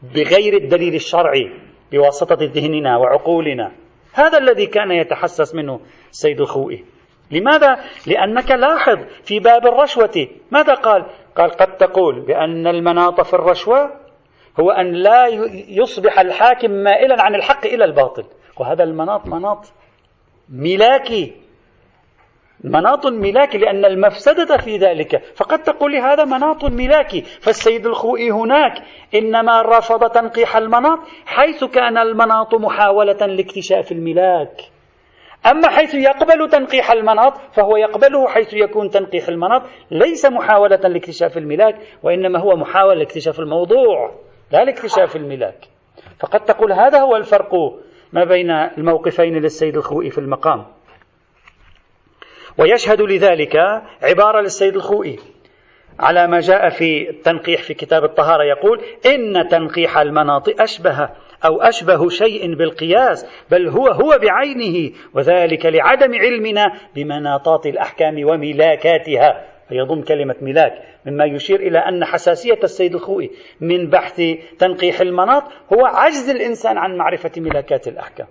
بغير 0.03 0.55
الدليل 0.55 0.95
الشرعي 0.95 1.51
بواسطة 1.93 2.39
ذهننا 2.41 2.97
وعقولنا. 2.97 3.73
هذا 4.13 4.39
الذي 4.39 4.67
كان 4.67 4.91
يتحسس 4.91 5.55
منه 5.55 5.81
السيد 6.11 6.41
الخوئي 6.41 6.85
لماذا؟ 7.31 7.81
لأنك 8.07 8.51
لاحظ 8.51 8.99
في 9.25 9.39
باب 9.39 9.67
الرشوة. 9.67 10.29
ماذا 10.51 10.75
قال؟ 10.75 11.07
قال 11.37 11.51
قد 11.51 11.77
تقول 11.77 12.21
بأن 12.21 12.67
المناط 12.67 13.21
في 13.21 13.35
الرشوة 13.35 13.91
هو 14.61 14.71
أن 14.71 14.93
لا 14.93 15.27
يصبح 15.69 16.21
الحاكم 16.21 16.71
مائلا 16.71 17.23
عن 17.23 17.35
الحق 17.35 17.67
إلى 17.67 17.85
الباطل. 17.85 18.25
وهذا 18.61 18.85
المناط 18.85 19.27
مناط 19.27 19.73
ملاكي 20.49 21.46
مناط 22.65 23.07
ملاكي 23.07 23.59
لأن 23.59 23.85
المفسدة 23.85 24.57
في 24.57 24.77
ذلك. 24.77 25.23
فقد 25.35 25.63
تقول 25.63 25.97
هذا 25.97 26.25
مناط 26.25 26.65
ملاكي 26.65 27.21
فالسيد 27.21 27.87
الخوئي 27.87 28.31
هناك. 28.31 28.73
إنما 29.15 29.63
رفض 29.63 30.11
تنقيح 30.11 30.57
المناط 30.57 30.99
حيث 31.27 31.65
كان 31.65 31.99
المناط 31.99 32.55
محاولة 32.55 33.27
لاكتشاف 33.27 33.93
الملاك. 33.93 34.61
أما 35.51 35.69
حيث 35.69 35.95
يقبل 35.95 36.49
تنقيح 36.49 36.91
المناط 36.91 37.33
فهو 37.53 37.77
يقبله 37.77 38.29
حيث 38.29 38.55
يكون 38.55 38.91
تنقيح 38.91 39.29
المناط. 39.29 39.63
ليس 39.91 40.27
محاولة 40.27 40.77
لاكتشاف 40.77 41.39
الملاك 41.39 41.77
وإنما 42.03 42.39
هو 42.39 42.57
محاولة 42.57 42.95
لاكتشاف 42.95 43.41
الموضوع 43.41 44.15
لا 44.53 44.65
لاكتشاف 44.65 45.17
الملاك. 45.17 45.65
فقد 46.21 46.41
تقول 46.41 46.73
هذا 46.73 47.01
هو 47.01 47.17
الفرق 47.17 47.55
ما 48.13 48.25
بين 48.25 48.51
الموقفين 48.51 49.35
للسيد 49.35 49.77
الخوئي 49.77 50.11
في 50.11 50.19
المقام. 50.19 50.76
ويشهد 52.59 53.01
لذلك 53.01 53.57
عبارة 54.03 54.41
للسيد 54.41 54.77
الخوئي. 54.77 55.19
على 56.01 56.27
ما 56.27 56.41
جاء 56.41 56.69
في 56.69 57.11
التنقيح 57.11 57.63
في 57.63 57.75
كتاب 57.75 58.05
الطهارة 58.05 58.45
يقول 58.45 58.81
إن 59.07 59.49
تنقيح 59.49 59.99
المناط 59.99 60.61
أشبه 60.61 61.09
أو 61.45 61.61
أشبه 61.61 62.09
شيء 62.09 62.55
بالقياس 62.55 63.27
بل 63.51 63.69
هو 63.69 63.87
هو 63.87 64.19
بعينه 64.23 64.93
وذلك 65.15 65.67
لعدم 65.67 66.15
علمنا 66.15 66.73
بمناطات 66.95 67.67
الأحكام 67.67 68.25
وملاكاتها. 68.25 69.47
فيضم 69.69 70.03
كلمة 70.03 70.35
ملاك 70.43 70.73
مما 71.07 71.25
يشير 71.25 71.61
إلى 71.61 71.79
أن 71.79 72.05
حساسية 72.05 72.59
السيد 72.65 72.95
الخوئي 72.95 73.31
من 73.61 73.91
بحث 73.91 74.23
تنقيح 74.59 75.01
المناط 75.01 75.43
هو 75.73 75.87
عجز 75.87 76.31
الإنسان 76.31 76.79
عن 76.79 76.97
معرفة 76.97 77.31
ملاكات 77.37 77.89
الأحكام. 77.89 78.27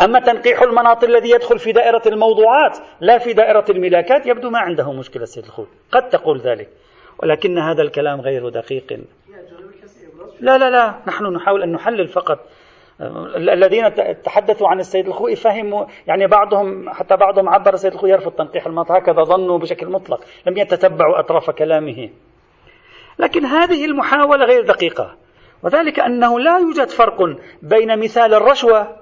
أما 0.00 0.20
تنقيح 0.20 0.62
المناط 0.62 1.04
الذي 1.04 1.30
يدخل 1.30 1.58
في 1.58 1.72
دائرة 1.72 2.02
الموضوعات 2.06 2.78
لا 3.00 3.18
في 3.18 3.32
دائرة 3.32 3.64
الملاكات 3.70 4.26
يبدو 4.26 4.50
ما 4.50 4.58
عنده 4.58 4.92
مشكلة 4.92 5.24
سيد 5.24 5.44
الخوي. 5.44 5.66
قد 5.92 6.08
تقول 6.08 6.40
ذلك 6.40 6.68
ولكن 7.22 7.58
هذا 7.58 7.82
الكلام 7.82 8.20
غير 8.20 8.48
دقيق. 8.48 9.00
لا 10.40 10.58
لا 10.58 10.70
لا 10.70 10.94
نحن 11.06 11.24
نحاول 11.24 11.62
أن 11.62 11.72
نحلل 11.72 12.08
فقط. 12.08 12.38
الذين 13.36 13.94
تحدثوا 14.22 14.68
عن 14.68 14.80
السيد 14.80 15.06
الخوئي 15.06 15.36
فهموا 15.36 15.86
يعني 16.06 16.26
بعضهم 16.26 16.90
حتى 16.90 17.16
بعضهم 17.16 17.48
عبر 17.48 17.74
السيد 17.74 17.92
الخوئي 17.92 18.12
يرفض 18.12 18.32
تنقيح 18.32 18.66
المناط 18.66 18.90
هكذا 18.90 19.22
ظنوا 19.22 19.58
بشكل 19.58 19.86
مطلق 19.86 20.20
لم 20.46 20.56
يتتبعوا 20.56 21.18
أطراف 21.18 21.50
كلامه. 21.50 22.10
لكن 23.18 23.44
هذه 23.44 23.84
المحاولة 23.84 24.44
غير 24.44 24.64
دقيقة 24.64 25.16
وذلك 25.62 26.00
أنه 26.00 26.40
لا 26.40 26.58
يوجد 26.58 26.88
فرق 26.88 27.36
بين 27.62 27.98
مثال 27.98 28.34
الرشوة 28.34 28.96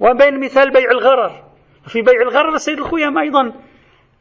وبين 0.00 0.40
مثال 0.40 0.70
بيع 0.70 0.90
الغرر. 0.90 1.44
في 1.86 2.02
بيع 2.02 2.22
الغرر 2.22 2.54
السيد 2.54 2.78
الخيام 2.78 3.18
أيضا 3.18 3.52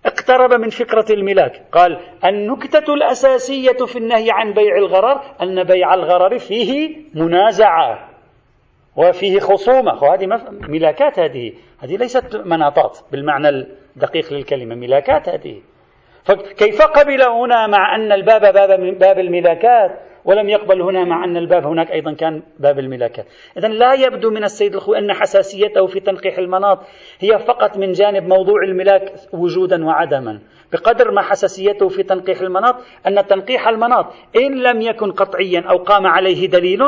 اقترب 0.05 0.53
من 0.53 0.69
فكرة 0.69 1.05
الملاك. 1.09 1.61
قال 1.71 1.99
النكتة 2.25 2.93
الأساسية 2.93 3.85
في 3.85 3.97
النهي 3.97 4.31
عن 4.31 4.53
بيع 4.53 4.77
الغرر 4.77 5.21
أن 5.41 5.63
بيع 5.63 5.93
الغرر 5.93 6.37
فيه 6.37 6.97
منازعة 7.13 8.09
وفيه 8.95 9.39
خصومة. 9.39 10.03
وهذه 10.03 10.25
ملاكات 10.51 11.19
هذه. 11.19 11.53
هذه 11.79 11.97
ليست 11.97 12.35
مناطات 12.35 12.99
بالمعنى 13.11 13.49
الدقيق 13.49 14.33
للكلمة 14.33 14.75
ملاكات 14.75 15.29
هذه. 15.29 15.61
فكيف 16.23 16.81
قبل 16.81 17.21
هنا 17.21 17.67
مع 17.67 17.95
أن 17.95 18.11
الباب 18.11 18.41
باب, 18.41 18.97
باب 18.99 19.19
الملاكات؟ 19.19 19.99
ولم 20.27 20.49
يقبل 20.49 20.81
هنا 20.81 21.03
مع 21.03 21.23
أن 21.23 21.37
الباب 21.37 21.65
هناك 21.65 21.91
أيضا 21.91 22.13
كان 22.13 22.41
باب 22.59 22.79
الملاكات. 22.79 23.25
إذا 23.57 23.67
لا 23.67 23.93
يبدو 23.93 24.29
من 24.29 24.43
السيد 24.43 24.75
الخوي 24.75 24.97
أن 24.97 25.13
حساسيته 25.13 25.87
في 25.87 25.99
تنقيح 25.99 26.37
المناط 26.37 26.79
هي 27.19 27.39
فقط 27.39 27.77
من 27.77 27.91
جانب 27.91 28.27
موضوع 28.27 28.63
الملاك 28.63 29.13
وجودا 29.33 29.85
وعدما. 29.85 30.39
بقدر 30.73 31.11
ما 31.11 31.21
حساسيته 31.21 31.87
في 31.87 32.03
تنقيح 32.03 32.41
المناط 32.41 32.75
أن 33.07 33.27
تنقيح 33.27 33.67
المناط 33.67 34.05
إن 34.35 34.63
لم 34.63 34.81
يكن 34.81 35.11
قطعيا 35.11 35.59
أو 35.69 35.77
قام 35.77 36.07
عليه 36.07 36.47
دليل 36.47 36.79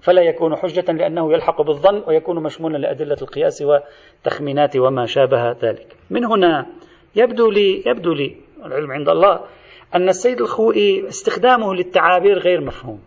فلا 0.00 0.22
يكون 0.22 0.56
حجة 0.56 0.92
لأنه 0.92 1.32
يلحق 1.32 1.62
بالظن 1.62 2.02
ويكون 2.06 2.42
مشمولا 2.42 2.78
لأدلة 2.78 3.16
القياس 3.22 3.62
والتخمينات 3.62 4.76
وما 4.76 5.06
شابه 5.06 5.50
ذلك. 5.50 5.96
من 6.10 6.24
هنا 6.24 6.66
يبدو 7.16 7.50
لي 7.50 7.82
يبدو 7.86 8.12
لي 8.12 8.36
العلم 8.64 8.92
عند 8.92 9.08
الله 9.08 9.40
أن 9.94 10.08
السيد 10.08 10.40
الخوئي 10.40 11.08
استخدامه 11.08 11.74
للتعابير 11.74 12.38
غير 12.38 12.60
مفهوم. 12.60 13.00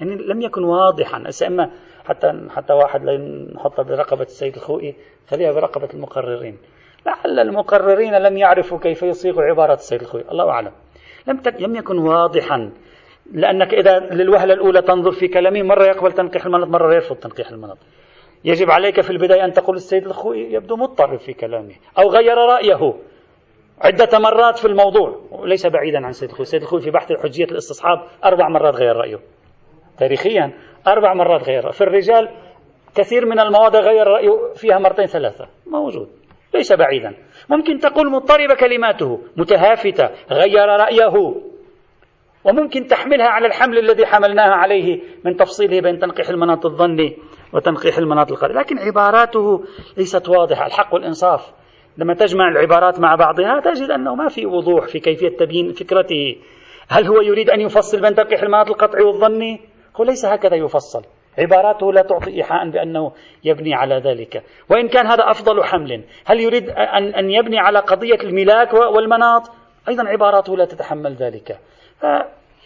يعني 0.00 0.16
لم 0.16 0.42
يكن 0.42 0.64
واضحا. 0.64 1.24
إما 1.46 1.70
حتى 2.04 2.46
حتى 2.50 2.72
واحد 2.72 3.02
نحطها 3.54 3.82
برقبة 3.82 4.22
السيد 4.22 4.54
الخوئي 4.54 4.94
خليها 5.28 5.52
برقبة 5.52 5.88
المقررين. 5.94 6.58
لعل 7.06 7.38
المقررين 7.38 8.14
لم 8.14 8.36
يعرفوا 8.36 8.78
كيف 8.78 9.02
يصيغوا 9.02 9.42
عبارة 9.42 9.74
السيد 9.74 10.00
الخوئي. 10.00 10.24
الله 10.30 10.50
أعلم. 10.50 10.72
لم 11.26 11.40
لم 11.58 11.76
يكن 11.76 11.98
واضحا. 11.98 12.72
لأنك 13.32 13.74
إذا 13.74 13.98
للوهلة 13.98 14.54
الأولى 14.54 14.82
تنظر 14.82 15.12
في 15.12 15.28
كلامه 15.28 15.62
مرة 15.62 15.84
يقبل 15.84 16.12
تنقيح 16.12 16.46
المنط 16.46 16.68
مرة 16.68 16.94
يرفض 16.94 17.16
تنقيح 17.16 17.50
المنط 17.50 17.78
يجب 18.44 18.70
عليك 18.70 19.00
في 19.00 19.10
البداية 19.10 19.44
أن 19.44 19.52
تقول 19.52 19.76
السيد 19.76 20.06
الخوئي 20.06 20.52
يبدو 20.52 20.76
مضطرب 20.76 21.18
في 21.18 21.32
كلامه 21.32 21.74
أو 21.98 22.08
غير 22.08 22.36
رأيه. 22.36 22.94
عدة 23.80 24.18
مرات 24.18 24.58
في 24.58 24.64
الموضوع. 24.64 25.20
وليس 25.30 25.66
بعيدا 25.66 26.06
عن 26.06 26.12
سيد 26.12 26.30
الخوي. 26.30 26.44
سيد 26.44 26.62
الخوي 26.62 26.80
في 26.80 26.90
بحث 26.90 27.12
حجية 27.12 27.44
الاستصحاب 27.44 27.98
أربع 28.24 28.48
مرات 28.48 28.74
غير 28.74 28.96
رأيه. 28.96 29.18
تاريخيا 29.98 30.52
أربع 30.86 31.14
مرات 31.14 31.42
غير 31.42 31.70
في 31.70 31.80
الرجال 31.80 32.28
كثير 32.94 33.26
من 33.26 33.40
المواضع 33.40 33.80
غير 33.80 34.06
رأيه 34.06 34.52
فيها 34.54 34.78
مرتين 34.78 35.06
ثلاثة. 35.06 35.48
موجود 35.66 36.08
ليس 36.54 36.72
بعيدا. 36.72 37.14
ممكن 37.48 37.78
تقول 37.78 38.10
مضطربة 38.10 38.54
كلماته 38.54 39.20
متهافتة 39.36 40.10
غير 40.30 40.66
رأيه. 40.68 41.34
وممكن 42.44 42.86
تحملها 42.86 43.26
على 43.26 43.46
الحمل 43.46 43.78
الذي 43.78 44.06
حملناه 44.06 44.50
عليه 44.54 45.00
من 45.24 45.36
تفصيله 45.36 45.80
بين 45.80 45.98
تنقيح 45.98 46.28
المناط 46.28 46.66
الظني 46.66 47.16
وتنقيح 47.52 47.98
المناط 47.98 48.32
القلبي 48.32 48.54
لكن 48.54 48.78
عباراته 48.78 49.64
ليست 49.96 50.28
واضحة. 50.28 50.66
الحق 50.66 50.94
والإنصاف 50.94 51.52
لما 51.98 52.14
تجمع 52.14 52.48
العبارات 52.48 53.00
مع 53.00 53.14
بعضها 53.14 53.60
تجد 53.60 53.90
أنه 53.90 54.14
ما 54.14 54.28
في 54.28 54.46
وضوح 54.46 54.86
في 54.86 54.98
كيفية 55.00 55.28
تبيين 55.28 55.72
فكرته. 55.72 56.36
هل 56.88 57.06
هو 57.06 57.20
يريد 57.20 57.50
أن 57.50 57.60
يفصل 57.60 58.00
بين 58.00 58.14
تنقيح 58.14 58.42
المناط 58.42 58.68
القطعي 58.68 59.02
والظني 59.04 59.60
هو 59.96 60.04
ليس 60.04 60.24
هكذا 60.24 60.56
يفصل. 60.56 61.02
عباراته 61.38 61.92
لا 61.92 62.02
تعطي 62.02 62.30
إيحاء 62.30 62.70
بأنه 62.70 63.12
يبني 63.44 63.74
على 63.74 63.94
ذلك. 63.94 64.42
وإن 64.70 64.88
كان 64.88 65.06
هذا 65.06 65.30
أفضل 65.30 65.64
حمل 65.64 66.04
هل 66.24 66.40
يريد 66.40 66.68
أن, 66.68 67.14
أن 67.14 67.30
يبني 67.30 67.58
على 67.58 67.78
قضية 67.78 68.18
الملاك 68.24 68.74
والمناط؟ 68.74 69.42
أيضا 69.88 70.08
عباراته 70.08 70.56
لا 70.56 70.64
تتحمل 70.64 71.14
ذلك. 71.14 71.58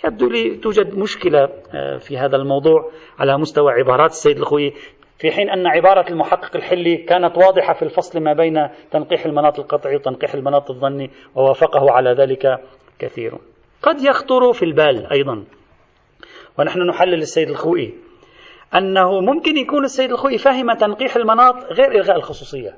يبدو 0.04 0.28
لي 0.28 0.57
توجد 0.57 0.99
مشكلة 0.99 1.49
آه، 1.75 1.97
في 1.97 2.19
هذا 2.19 2.37
الموضوع 2.37 2.90
على 3.19 3.38
مستوى 3.38 3.73
عبارات 3.73 4.11
السيد 4.11 4.38
الخوي 4.38 4.73
في 5.25 5.33
حين 5.33 5.50
أن 5.50 5.66
عبارة 5.66 6.11
المحقق 6.11 6.57
الحلي 6.57 6.97
كانت 6.97 7.38
واضحة 7.38 7.75
في 7.75 7.83
الفصل 7.83 8.21
ما 8.21 8.33
بين 8.33 8.69
تنقيح 8.90 9.26
المناط 9.26 9.59
القطعي 9.59 9.97
وتنقيح 9.97 10.35
المناط 10.35 10.71
الظني 10.71 11.11
ووافقه 11.35 11.90
على 11.90 12.11
ذلك 12.11 12.61
كثير. 12.99 13.38
قد 13.83 14.02
يخطر 14.02 14.52
في 14.52 14.64
البال 14.64 15.07
أيضا. 15.12 15.45
ونحن 16.59 16.78
نحلل 16.88 17.14
السيد 17.23 17.50
الخوئي 17.50 17.95
أنه 18.75 19.21
ممكن 19.21 19.57
يكون 19.57 19.85
السيد 19.85 20.11
الخوئي 20.11 20.38
فهم 20.38 20.73
تنقيح 20.73 21.16
المناط 21.16 21.54
غير 21.73 21.93
إلغاء 21.93 22.17
الخصوصية. 22.17 22.76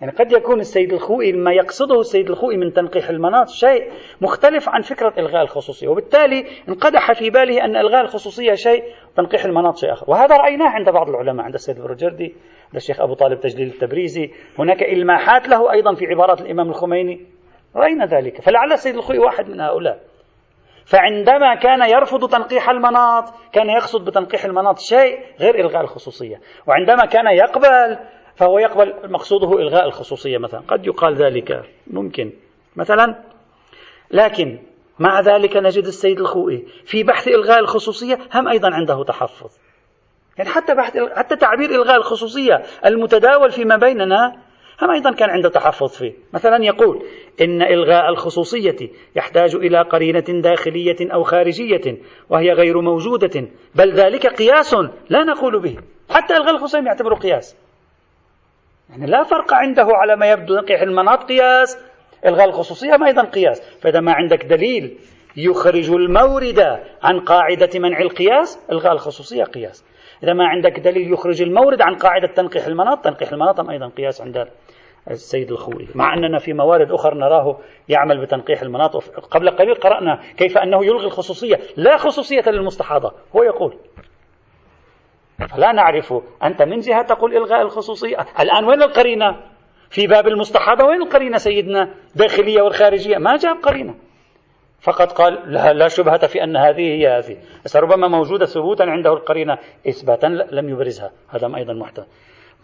يعني 0.00 0.12
قد 0.12 0.32
يكون 0.32 0.60
السيد 0.60 0.92
الخوئي 0.92 1.32
ما 1.32 1.52
يقصده 1.52 2.00
السيد 2.00 2.30
الخوئي 2.30 2.56
من 2.56 2.72
تنقيح 2.72 3.08
المناط 3.08 3.48
شيء 3.48 3.90
مختلف 4.20 4.68
عن 4.68 4.82
فكرة 4.82 5.14
إلغاء 5.18 5.42
الخصوصية 5.42 5.88
وبالتالي 5.88 6.46
انقدح 6.68 7.12
في 7.12 7.30
باله 7.30 7.64
أن 7.64 7.76
إلغاء 7.76 8.00
الخصوصية 8.00 8.54
شيء 8.54 8.84
وتنقيح 9.12 9.44
المناط 9.44 9.76
شيء 9.76 9.92
آخر. 9.92 10.10
وهذا 10.10 10.36
رأيناه 10.36 10.68
عند 10.68 10.90
بعض 10.90 11.08
العلماء 11.08 11.44
عند 11.44 11.54
السيد 11.54 11.76
البروجردي 11.76 12.34
عند 12.66 12.76
الشيخ 12.76 13.00
أبو 13.00 13.14
طالب 13.14 13.40
تجليل 13.40 13.68
التبريزي. 13.68 14.30
هناك 14.58 14.82
إلماحات 14.82 15.48
له 15.48 15.72
أيضا 15.72 15.94
في 15.94 16.06
عبارات 16.06 16.40
الإمام 16.40 16.68
الخميني. 16.68 17.26
رأينا 17.76 18.06
ذلك. 18.06 18.40
فلعل 18.40 18.72
السيد 18.72 18.94
الخوئي 18.94 19.18
واحد 19.18 19.48
من 19.48 19.60
هؤلاء. 19.60 20.00
فعندما 20.84 21.54
كان 21.54 21.90
يرفض 21.90 22.30
تنقيح 22.30 22.70
المناط 22.70 23.24
كان 23.52 23.68
يقصد 23.70 24.04
بتنقيح 24.04 24.44
المناط 24.44 24.78
شيء 24.78 25.18
غير 25.40 25.60
إلغاء 25.60 25.80
الخصوصية. 25.82 26.40
وعندما 26.66 27.04
كان 27.04 27.26
يقبل 27.26 27.98
فهو 28.40 28.58
يقبل 28.58 28.94
مقصوده 29.12 29.52
إلغاء 29.52 29.86
الخصوصية 29.86 30.38
مثلا. 30.38 30.60
قد 30.68 30.86
يقال 30.86 31.14
ذلك 31.14 31.62
ممكن. 31.86 32.32
مثلا 32.76 33.22
لكن 34.10 34.58
مع 34.98 35.20
ذلك 35.20 35.56
نجد 35.56 35.84
السيد 35.84 36.20
الخوئي 36.20 36.66
في 36.84 37.02
بحث 37.02 37.28
إلغاء 37.28 37.58
الخصوصية 37.58 38.18
هم 38.34 38.48
أيضا 38.48 38.74
عنده 38.74 39.04
تحفظ. 39.04 39.50
يعني 40.38 40.50
حتى 40.50 40.74
بحث 40.74 40.96
حتى 41.16 41.36
تعبير 41.36 41.70
إلغاء 41.70 41.96
الخصوصية 41.96 42.62
المتداول 42.86 43.50
فيما 43.50 43.76
بيننا 43.76 44.36
هم 44.82 44.90
أيضا 44.90 45.12
كان 45.12 45.30
عنده 45.30 45.48
تحفظ 45.48 45.88
فيه. 45.88 46.12
مثلا 46.32 46.64
يقول 46.64 47.02
إن 47.40 47.62
إلغاء 47.62 48.08
الخصوصية 48.08 48.90
يحتاج 49.16 49.54
إلى 49.54 49.82
قرينة 49.82 50.40
داخلية 50.40 51.12
أو 51.14 51.22
خارجية 51.22 51.98
وهي 52.30 52.52
غير 52.52 52.80
موجودة 52.80 53.48
بل 53.74 53.92
ذلك 53.92 54.26
قياس 54.26 54.74
لا 55.10 55.24
نقول 55.24 55.60
به. 55.60 55.76
حتى 56.10 56.36
إلغاء 56.36 56.50
الخصوصية 56.50 56.78
يعتبر 56.78 57.14
قياس. 57.14 57.56
يعني 58.90 59.06
لا 59.06 59.22
فرق 59.22 59.54
عنده 59.54 59.86
على 59.86 60.16
ما 60.16 60.30
يبدو. 60.30 60.56
نقيح 60.56 60.82
المناط 60.82 61.24
قياس 61.24 61.78
إلغاء 62.26 62.48
الخصوصية 62.48 62.96
ما 62.96 63.06
أيضا 63.06 63.24
قياس. 63.24 63.78
فإذا 63.80 64.00
ما 64.00 64.12
عندك 64.12 64.44
دليل 64.44 64.98
يخرج 65.36 65.90
المورد 65.90 66.60
عن 67.02 67.20
قاعدة 67.20 67.78
منع 67.78 68.00
القياس 68.00 68.58
إلغاء 68.72 68.92
الخصوصية 68.92 69.44
قياس. 69.44 69.84
إذا 70.22 70.32
ما 70.32 70.44
عندك 70.44 70.80
دليل 70.80 71.12
يخرج 71.12 71.42
المورد 71.42 71.82
عن 71.82 71.94
قاعدة 71.94 72.26
تنقيح 72.26 72.66
المناط 72.66 73.04
تنقيح 73.04 73.32
المناط 73.32 73.70
أيضا 73.70 73.88
قياس 73.88 74.20
عند 74.20 74.48
السيد 75.10 75.50
الخوي 75.50 75.88
مع 75.94 76.14
أننا 76.14 76.38
في 76.38 76.52
موارد 76.52 76.92
أخرى 76.92 77.18
نراه 77.18 77.58
يعمل 77.88 78.20
بتنقيح 78.20 78.62
المناط. 78.62 78.96
قبل 79.30 79.50
قليل 79.50 79.74
قرأنا 79.74 80.20
كيف 80.36 80.58
أنه 80.58 80.84
يلغي 80.84 81.06
الخصوصية. 81.06 81.60
لا 81.76 81.96
خصوصية 81.96 82.42
للمستحاضة. 82.46 83.12
هو 83.36 83.42
يقول 83.42 83.74
فلا 85.46 85.72
نعرف. 85.72 86.14
أنت 86.42 86.62
من 86.62 86.78
جهة 86.78 87.02
تقول 87.02 87.36
إلغاء 87.36 87.62
الخصوصية. 87.62 88.16
الآن 88.40 88.64
وين 88.64 88.82
القرينة؟ 88.82 89.36
في 89.90 90.06
باب 90.06 90.28
المستحاضة 90.28 90.84
وين 90.84 91.02
القرينة 91.02 91.38
سيدنا؟ 91.38 91.94
داخلية 92.14 92.62
والخارجية. 92.62 93.18
ما 93.18 93.36
جاب 93.36 93.56
قرينة. 93.62 93.94
فقط 94.80 95.12
قال 95.12 95.52
لا, 95.52 95.72
لا 95.72 95.88
شبهة 95.88 96.26
في 96.26 96.44
أن 96.44 96.56
هذه 96.56 96.80
هي 96.80 97.08
هذه. 97.08 97.36
ربما 97.76 98.08
موجودة 98.08 98.46
ثبوتا 98.46 98.82
عنده 98.82 99.12
القرينة. 99.12 99.58
إثباتا 99.88 100.26
لم 100.26 100.68
يبرزها. 100.68 101.10
هذا 101.28 101.56
أيضا 101.56 101.72
محتمل. 101.72 102.06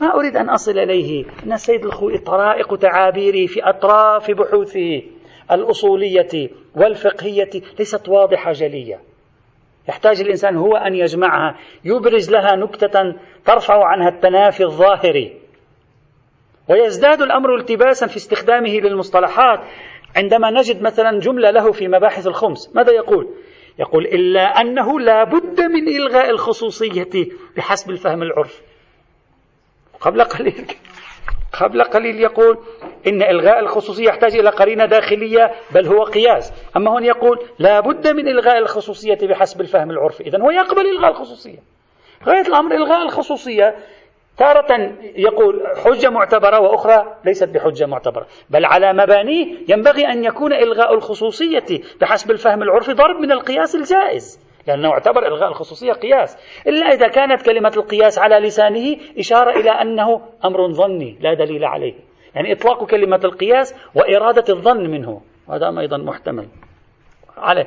ما 0.01 0.15
أريد 0.15 0.37
أن 0.37 0.49
أصل 0.49 0.79
إليه. 0.79 1.25
أن 1.47 1.53
السيد 1.53 1.85
الخوئي 1.85 2.19
طرائق 2.19 2.77
تعابيره 2.77 3.47
في 3.47 3.63
أطراف 3.63 4.31
بحوثه. 4.31 5.03
الأصولية 5.53 6.51
والفقهية 6.77 7.51
ليست 7.79 8.09
واضحة 8.09 8.53
جلية. 8.53 9.01
يحتاج 9.89 10.21
الإنسان 10.21 10.57
هو 10.57 10.77
أن 10.77 10.95
يجمعها. 10.95 11.59
يبرز 11.85 12.31
لها 12.31 12.57
نكتة 12.57 13.15
ترفع 13.45 13.85
عنها 13.87 14.09
التنافي 14.09 14.65
الظاهري. 14.65 15.41
ويزداد 16.69 17.23
الأمر 17.23 17.57
التباسا 17.57 18.07
في 18.07 18.17
استخدامه 18.17 18.71
للمصطلحات. 18.71 19.61
عندما 20.17 20.51
نجد 20.51 20.83
مثلا 20.83 21.19
جملة 21.19 21.51
له 21.51 21.73
في 21.73 21.89
مباحث 21.89 22.27
الخمس 22.27 22.77
ماذا 22.77 22.93
يقول؟ 22.93 23.29
يقول 23.79 24.05
إلا 24.05 24.41
أنه 24.41 25.01
لا 25.01 25.25
بد 25.25 25.61
من 25.61 25.89
إلغاء 25.89 26.31
الخصوصية 26.31 27.29
بحسب 27.57 27.91
الفهم 27.91 28.23
العرفي 28.23 28.63
قبل 30.01 30.25
قليل 30.25 30.67
قبل 31.61 31.83
قليل 31.83 32.21
يقول 32.21 32.59
إن 33.07 33.23
إلغاء 33.23 33.61
الخصوصية 33.61 34.09
يحتاج 34.09 34.37
إلى 34.37 34.51
قرينة 34.51 34.87
داخلية 34.87 35.51
بل 35.75 35.87
هو 35.87 36.03
قياس. 36.03 36.53
أما 36.77 36.91
هون 36.91 37.05
يقول 37.05 37.39
لا 37.59 37.81
بد 37.81 38.09
من 38.09 38.29
إلغاء 38.29 38.59
الخصوصية 38.59 39.19
بحسب 39.23 39.61
الفهم 39.61 39.91
العرفي. 39.91 40.23
إذا 40.23 40.39
هو 40.43 40.51
يقبل 40.51 40.87
إلغاء 40.87 41.11
الخصوصية. 41.11 41.59
غاية 42.27 42.49
الأمر 42.49 42.75
إلغاء 42.75 43.03
الخصوصية 43.03 43.75
تارة 44.39 44.93
يقول 45.17 45.63
حجة 45.85 46.11
معتبرة 46.11 46.61
وأخرى 46.61 47.17
ليست 47.25 47.49
بحجة 47.49 47.87
معتبرة 47.87 48.27
بل 48.51 48.65
على 48.65 48.93
مبانيه 48.93 49.57
ينبغي 49.69 50.07
أن 50.07 50.25
يكون 50.25 50.53
إلغاء 50.53 50.95
الخصوصية 50.95 51.81
بحسب 52.01 52.31
الفهم 52.31 52.63
العرفي 52.63 52.93
ضرب 52.93 53.17
من 53.17 53.33
القياس 53.33 53.75
الجائز 53.75 54.47
لأنه 54.67 54.89
اعتبر 54.89 55.27
إلغاء 55.27 55.49
الخصوصية 55.49 55.93
قياس. 55.93 56.37
إلا 56.67 56.87
إذا 56.87 57.09
كانت 57.09 57.43
كلمة 57.43 57.73
القياس 57.77 58.19
على 58.19 58.47
لسانه 58.47 58.97
إشارة 59.19 59.61
إلى 59.61 59.71
أنه 59.71 60.21
أمر 60.45 60.73
ظني 60.73 61.19
لا 61.21 61.35
دليل 61.35 61.65
عليه. 61.65 61.95
يعني 62.37 62.53
إطلاق 62.53 62.87
كلمة 62.87 63.21
القياس 63.25 63.75
وإرادة 63.95 64.55
الظن 64.55 64.91
منه. 64.91 65.21
هذا 65.51 65.81
أيضا 65.81 65.97
محتمل. 65.97 66.49
على 67.37 67.67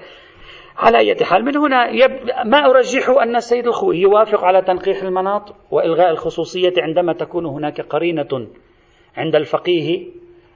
على 0.77 0.97
أي 0.97 1.15
حال 1.25 1.45
من 1.45 1.57
هنا 1.57 1.89
يب... 1.89 2.11
ما 2.45 2.65
أرجح 2.65 3.09
أن 3.09 3.35
السيد 3.35 3.67
الخوئي 3.67 4.01
يوافق 4.01 4.43
على 4.43 4.61
تنقيح 4.61 5.03
المناط 5.03 5.55
وإلغاء 5.71 6.09
الخصوصية 6.11 6.73
عندما 6.77 7.13
تكون 7.13 7.45
هناك 7.45 7.81
قرينة 7.81 8.47
عند 9.17 9.35
الفقيه 9.35 10.07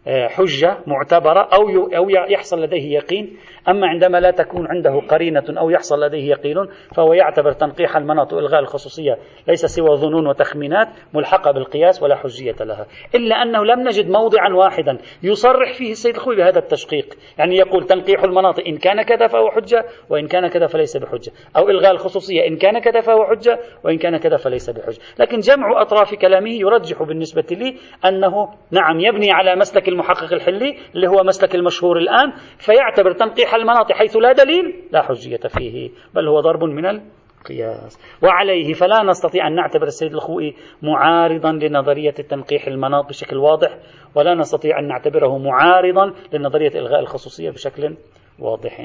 حجة 0.08 0.78
معتبرة 0.88 1.50
أو 1.54 1.70
أو 1.98 2.10
يحصل 2.10 2.64
لديه 2.64 2.96
يقين، 2.96 3.38
أما 3.70 3.88
عندما 3.88 4.18
لا 4.18 4.32
تكون 4.32 4.68
عنده 4.68 5.00
قرينة 5.10 5.44
أو 5.58 5.70
يحصل 5.70 6.04
لديه 6.04 6.30
يقين 6.30 6.68
فهو 6.96 7.14
يعتبر 7.14 7.52
تنقيح 7.52 7.98
المناط 7.98 8.34
وإلغاء 8.34 8.60
الخصوصية 8.60 9.18
ليس 9.48 9.66
سوى 9.66 9.96
ظنون 9.96 10.28
وتخمينات 10.28 10.88
ملحقة 11.14 11.52
بالقياس 11.52 12.04
ولا 12.04 12.16
حجية 12.16 12.56
لها، 12.62 12.86
إلا 13.16 13.36
أنه 13.36 13.66
لم 13.66 13.80
نجد 13.80 14.10
موضعا 14.10 14.50
واحدا 14.54 14.98
يصرح 15.24 15.74
فيه 15.74 15.92
السيد 15.92 16.16
الخوي 16.16 16.36
بهذا 16.36 16.60
التشقيق، 16.60 17.06
يعني 17.38 17.56
يقول 17.56 17.84
تنقيح 17.84 18.24
المناط 18.24 18.60
إن 18.60 18.78
كان 18.78 19.02
كذا 19.02 19.28
فهو 19.28 19.52
حجة 19.52 19.86
وإن 20.10 20.28
كان 20.28 20.48
كذا 20.48 20.68
فليس 20.68 20.98
بحجة، 20.98 21.32
أو 21.58 21.70
إلغاء 21.70 21.92
الخصوصية 21.92 22.48
إن 22.48 22.58
كان 22.58 22.80
كذا 22.80 23.02
فهو 23.02 23.26
حجة 23.26 23.60
وإن 23.84 23.98
كان 23.98 24.18
كذا 24.18 24.38
فليس 24.38 24.70
بحجة، 24.70 25.00
لكن 25.20 25.40
جمع 25.40 25.82
أطراف 25.82 26.16
كلامه 26.16 26.54
يرجح 26.54 27.04
بالنسبة 27.04 27.46
لي 27.52 27.76
أنه 28.06 28.50
نعم 28.72 29.00
يبني 29.00 29.32
على 29.32 29.56
مسلك 29.56 29.93
المحقق 29.94 30.34
الحلي 30.34 30.78
اللي 30.96 31.08
هو 31.08 31.24
مسلك 31.24 31.56
المشهور 31.56 31.98
الآن 31.98 32.32
فيعتبر 32.58 33.12
تنقيح 33.12 33.54
المناط 33.54 33.92
حيث 33.92 34.18
لا 34.18 34.32
دليل 34.32 34.84
لا 34.92 35.02
حجية 35.02 35.40
فيه 35.48 35.90
بل 36.14 36.28
هو 36.28 36.40
ضرب 36.40 36.64
من 36.64 36.86
القياس. 36.86 38.00
وعليه 38.24 38.74
فلا 38.74 39.04
نستطيع 39.04 39.48
أن 39.48 39.56
نعتبر 39.56 39.84
السيد 39.84 40.14
الخوئي 40.14 40.56
معارضا 40.82 41.52
لنظرية 41.52 42.12
تنقيح 42.12 42.68
المناط 42.68 43.10
بشكل 43.10 43.38
واضح 43.38 43.78
ولا 44.16 44.36
نستطيع 44.36 44.80
أن 44.80 44.88
نعتبره 44.88 45.38
معارضا 45.38 46.14
لنظرية 46.34 46.72
إلغاء 46.80 47.00
الخصوصية 47.00 47.50
بشكل 47.50 47.96
واضح. 48.40 48.78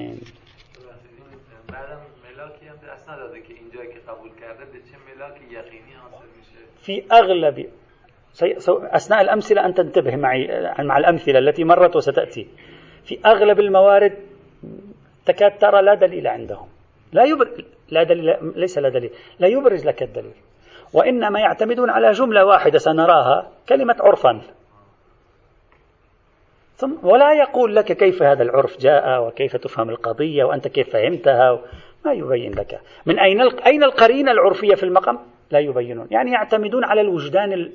في 6.83 7.03
أغلب 7.13 7.67
أثناء 8.69 9.21
الأمثلة 9.21 9.67
أن 9.67 9.75
تنتبه 9.75 10.17
معي 10.17 10.73
مع 10.79 10.99
الأمثلة 10.99 11.39
التي 11.39 11.65
مرت 11.65 11.97
وستأتي. 11.97 12.47
في 13.05 13.19
أغلب 13.27 13.61
الموارد 13.61 14.13
تكاد 15.27 15.59
ترى 15.59 15.83
لا 15.83 15.95
دليل 15.95 16.27
عندهم. 16.27 16.69
لا 17.13 17.25
يبر... 17.25 17.65
لا 17.91 18.03
دليل 18.03 18.37
ليس 18.57 18.79
لا 18.79 18.89
دليل. 18.89 19.11
لا 19.39 19.49
يبرز 19.49 19.87
لك 19.87 20.03
الدليل. 20.03 20.35
وإنما 20.93 21.41
يعتمدون 21.41 21.91
على 21.91 22.11
جملة 22.11 22.45
واحدة 22.45 22.79
سنراها 22.79 23.49
كلمة 23.69 23.97
عرفا. 24.01 24.41
ثم 26.77 26.93
ولا 27.03 27.33
يقول 27.33 27.77
لك 27.77 27.93
كيف 27.93 28.23
هذا 28.23 28.43
العرف 28.43 28.79
جاء 28.79 29.27
وكيف 29.27 29.57
تفهم 29.57 29.91
القضية 29.91 30.45
وأنت 30.45 30.69
كيف 30.69 30.93
فهمتها 30.93 31.61
ما 32.05 32.13
يبين 32.13 32.55
لك. 32.55 32.81
من 33.07 33.19
أين 33.19 33.41
أين 33.67 33.85
القرينة 33.85 34.33
العرفية 34.33 34.75
في 34.75 34.83
المقام؟ 34.83 35.19
لا 35.51 35.59
يبينون. 35.59 36.09
يعني 36.11 36.33
يعتمدون 36.33 36.85
على 36.85 37.01
الوجدان 37.01 37.73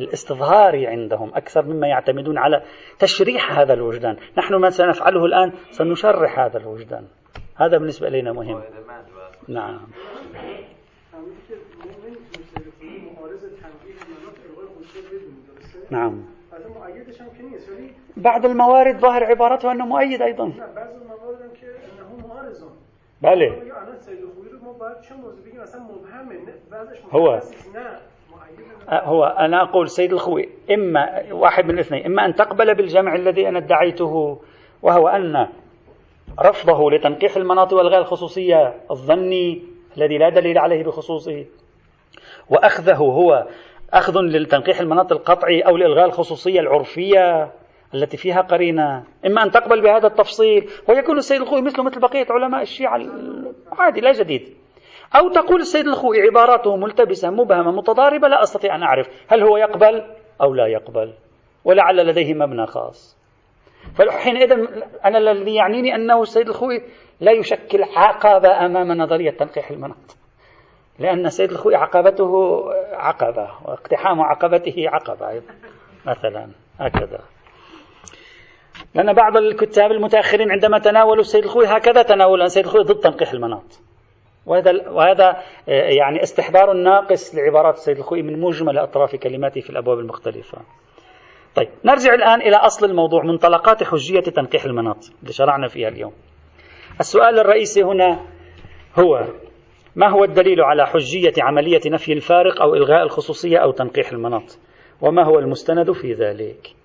الاستظهاري 0.00 0.86
عندهم 0.86 1.28
أكثر 1.34 1.62
مما 1.64 1.86
يعتمدون 1.88 2.38
على 2.38 2.62
تشريح 2.98 3.58
هذا 3.58 3.72
الوجدان. 3.74 4.16
نحن 4.38 4.54
ما 4.54 4.70
سنفعله 4.70 5.24
الآن 5.24 5.52
سنشرح 5.70 6.38
هذا 6.38 6.58
الوجدان. 6.58 7.04
هذا 7.56 7.78
بالنسبة 7.78 8.08
إلينا 8.08 8.32
مهم. 8.32 8.62
نعم. 9.48 9.80
نعم. 15.90 16.24
بعض 18.16 18.46
الموارد 18.46 18.98
ظاهر 18.98 19.24
عبارتها 19.24 19.72
أنه 19.72 19.86
مؤيد 19.86 20.22
أيضا. 20.22 20.52
بله. 23.22 23.62
هو. 27.12 27.40
هو 28.88 29.24
أنا 29.24 29.62
أقول 29.62 29.88
سيد 29.88 30.12
الخوي 30.12 30.48
إما 30.70 31.22
واحد 31.32 31.64
من 31.64 31.70
الاثنين 31.70 32.06
إما 32.06 32.26
أن 32.26 32.34
تقبل 32.34 32.74
بالجمع 32.74 33.14
الذي 33.14 33.48
أنا 33.48 33.58
ادعيته 33.58 34.38
وهو 34.82 35.08
أن 35.08 35.48
رفضه 36.40 36.90
لتنقيح 36.90 37.36
المناط 37.36 37.72
والغاء 37.72 38.00
الخصوصية 38.00 38.74
الظني 38.90 39.62
الذي 39.96 40.18
لا 40.18 40.28
دليل 40.28 40.58
عليه 40.58 40.84
بخصوصه 40.84 41.44
وأخذه 42.50 42.96
هو 42.96 43.46
أخذ 43.92 44.20
للتنقيح 44.20 44.80
المناط 44.80 45.12
القطعي 45.12 45.60
أو 45.60 45.76
لإلغاء 45.76 46.06
الخصوصية 46.06 46.60
العرفية 46.60 47.52
التي 47.94 48.16
فيها 48.16 48.40
قرينة. 48.40 49.04
إما 49.26 49.42
أن 49.42 49.50
تقبل 49.50 49.82
بهذا 49.82 50.06
التفصيل 50.06 50.70
ويكون 50.88 51.16
السيد 51.18 51.40
الخوي 51.40 51.62
مثله 51.62 51.84
مثل 51.84 52.00
بقية 52.00 52.26
علماء 52.30 52.62
الشيعة 52.62 53.00
عادي 53.72 54.00
لا 54.00 54.12
جديد. 54.12 54.56
أو 55.14 55.28
تقول 55.28 55.60
السيد 55.60 55.86
الخوئي 55.86 56.20
عباراته 56.20 56.76
ملتبسة 56.76 57.30
مبهمة 57.30 57.70
متضاربة 57.70 58.28
لا 58.28 58.42
أستطيع 58.42 58.74
أن 58.74 58.82
أعرف 58.82 59.08
هل 59.28 59.42
هو 59.42 59.56
يقبل 59.56 60.02
أو 60.42 60.54
لا 60.54 60.66
يقبل 60.66 61.14
ولعل 61.64 61.96
لديه 61.96 62.34
مبنى 62.34 62.66
خاص. 62.66 63.16
فحينئذ 63.94 64.52
أنا 65.04 65.18
الذي 65.18 65.54
يعنيني 65.54 65.94
أنه 65.94 66.22
السيد 66.22 66.48
الخوئي 66.48 66.82
لا 67.20 67.32
يشكل 67.32 67.82
عقبة 67.82 68.66
أمام 68.66 68.92
نظرية 68.92 69.30
تنقيح 69.30 69.70
المناط 69.70 70.16
لأن 70.98 71.26
السيد 71.26 71.50
الخوئي 71.50 71.76
عقبته 71.76 72.62
عقبة 72.92 73.50
واقتحام 73.64 74.20
عقبته 74.20 74.74
عقبة 74.88 75.42
مثلا 76.06 76.48
هكذا. 76.80 77.20
لأن 78.94 79.12
بعض 79.12 79.36
الكتاب 79.36 79.92
المتأخرين 79.92 80.50
عندما 80.50 80.78
تناولوا 80.78 81.20
السيد 81.20 81.44
الخوئي 81.44 81.66
هكذا 81.68 82.02
تناولوا 82.02 82.44
السيد 82.44 82.64
الخوئي 82.64 82.84
ضد 82.84 83.00
تنقيح 83.00 83.32
المناط. 83.32 83.80
وهذا 84.46 84.88
وهذا 84.88 85.28
آه، 85.68 85.72
يعني 85.98 86.22
استحضار 86.22 86.72
ناقص 86.72 87.34
لعبارات 87.34 87.74
السيد 87.74 87.98
الخوئي 87.98 88.22
من 88.22 88.40
مجمل 88.40 88.78
اطراف 88.78 89.16
كلماته 89.16 89.60
في 89.60 89.70
الأبواب 89.70 89.98
المختلفة. 89.98 90.58
طيب 91.54 91.68
نرجع 91.84 92.14
الآن 92.14 92.40
إلى 92.40 92.56
أصل 92.56 92.86
الموضوع 92.86 93.24
منطلقات 93.24 93.82
حجية 93.82 94.20
تنقيح 94.20 94.64
المناط 94.64 95.10
اللي 95.22 95.32
شرعنا 95.32 95.68
فيها 95.68 95.88
اليوم. 95.88 96.12
السؤال 97.00 97.38
الرئيسي 97.38 97.82
هنا 97.82 98.20
هو 98.98 99.24
ما 99.96 100.08
هو 100.08 100.24
الدليل 100.24 100.60
على 100.60 100.86
حجية 100.86 101.32
عملية 101.38 101.80
نفي 101.86 102.12
الفارق 102.12 102.62
أو 102.62 102.74
إلغاء 102.74 103.02
الخصوصية 103.02 103.58
أو 103.58 103.70
تنقيح 103.70 104.12
المناط؟ 104.12 104.58
وما 105.00 105.24
هو 105.24 105.38
المستند 105.38 105.92
في 105.92 106.12
ذلك؟ 106.12 106.76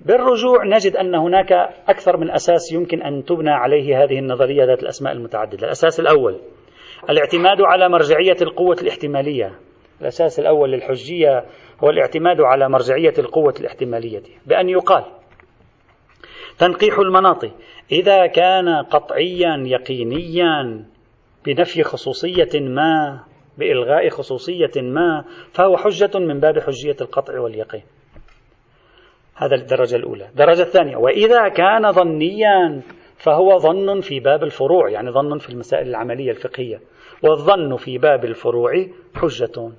بالرجوع 0.00 0.64
نجد 0.64 0.96
أن 0.96 1.14
هناك 1.14 1.52
أكثر 1.88 2.16
من 2.16 2.30
أساس 2.30 2.72
يمكن 2.72 3.02
أن 3.02 3.24
تبنى 3.24 3.50
عليه 3.50 4.04
هذه 4.04 4.18
النظرية 4.18 4.64
ذات 4.64 4.82
الأسماء 4.82 5.12
المتعددة 5.12 5.66
الأساس 5.66 6.00
الأول 6.00 6.40
الاعتماد 7.10 7.60
على 7.60 7.88
مرجعية 7.88 8.36
القوة 8.42 8.76
الاحتمالية. 8.82 9.58
الأساس 10.00 10.40
الأول 10.40 10.70
للحجية 10.72 11.44
هو 11.84 11.90
الاعتماد 11.90 12.40
على 12.40 12.68
مرجعية 12.68 13.14
القوة 13.18 13.54
الاحتمالية. 13.60 14.22
بأن 14.46 14.68
يقال 14.68 15.04
تنقيح 16.58 16.98
المناط 16.98 17.44
إذا 17.92 18.26
كان 18.26 18.68
قطعيا 18.68 19.62
يقينيا 19.66 20.84
بنفي 21.46 21.82
خصوصية 21.82 22.60
ما 22.60 23.24
بإلغاء 23.58 24.08
خصوصية 24.08 24.70
ما 24.76 25.24
فهو 25.52 25.76
حجة 25.76 26.18
من 26.18 26.40
باب 26.40 26.58
حجية 26.58 26.96
القطع 27.00 27.40
واليقين. 27.40 27.82
هذا 29.36 29.54
الدرجة 29.54 29.96
الأولى. 29.96 30.28
الدرجة 30.28 30.62
الثانية. 30.62 30.96
وإذا 30.96 31.48
كان 31.48 31.92
ظنيا 31.92 32.82
فهو 33.18 33.58
ظن 33.58 34.00
في 34.00 34.20
باب 34.20 34.42
الفروع 34.42 34.90
يعني 34.90 35.10
ظن 35.10 35.38
في 35.38 35.50
المسائل 35.50 35.88
العملية 35.88 36.30
الفقهية. 36.30 36.80
والظن 37.22 37.76
في 37.76 37.98
باب 37.98 38.24
الفروع 38.24 38.86
حجة. 39.14 39.70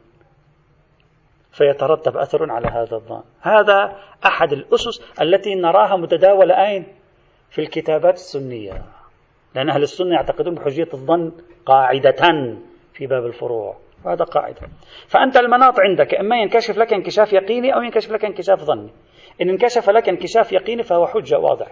فيترتب 1.51 2.17
أثر 2.17 2.51
على 2.51 2.67
هذا 2.67 2.95
الظن. 2.95 3.23
هذا 3.41 3.97
أحد 4.25 4.53
الأسس 4.53 5.21
التي 5.21 5.55
نراها 5.55 5.97
متداولة 5.97 6.67
أين؟ 6.67 6.85
في 7.49 7.61
الكتابات 7.61 8.13
السنية. 8.13 8.83
لأن 9.55 9.69
أهل 9.69 9.83
السنة 9.83 10.15
يعتقدون 10.15 10.55
بحجية 10.55 10.87
الظن 10.93 11.31
قاعدة 11.65 12.57
في 12.93 13.07
باب 13.07 13.25
الفروع. 13.25 13.77
وهذا 14.05 14.23
قاعدة. 14.23 14.61
فأنت 15.07 15.37
المناط 15.37 15.79
عندك 15.79 16.15
إما 16.15 16.41
ينكشف 16.41 16.77
لك 16.77 16.93
انكشاف 16.93 17.33
يقيني 17.33 17.75
أو 17.75 17.81
ينكشف 17.81 18.11
لك 18.11 18.25
انكشاف 18.25 18.63
ظني. 18.63 18.89
إن 19.41 19.49
انكشف 19.49 19.89
لك 19.89 20.09
انكشاف 20.09 20.51
يقيني 20.51 20.83
فهو 20.83 21.07
حجة 21.07 21.39
واضح 21.39 21.67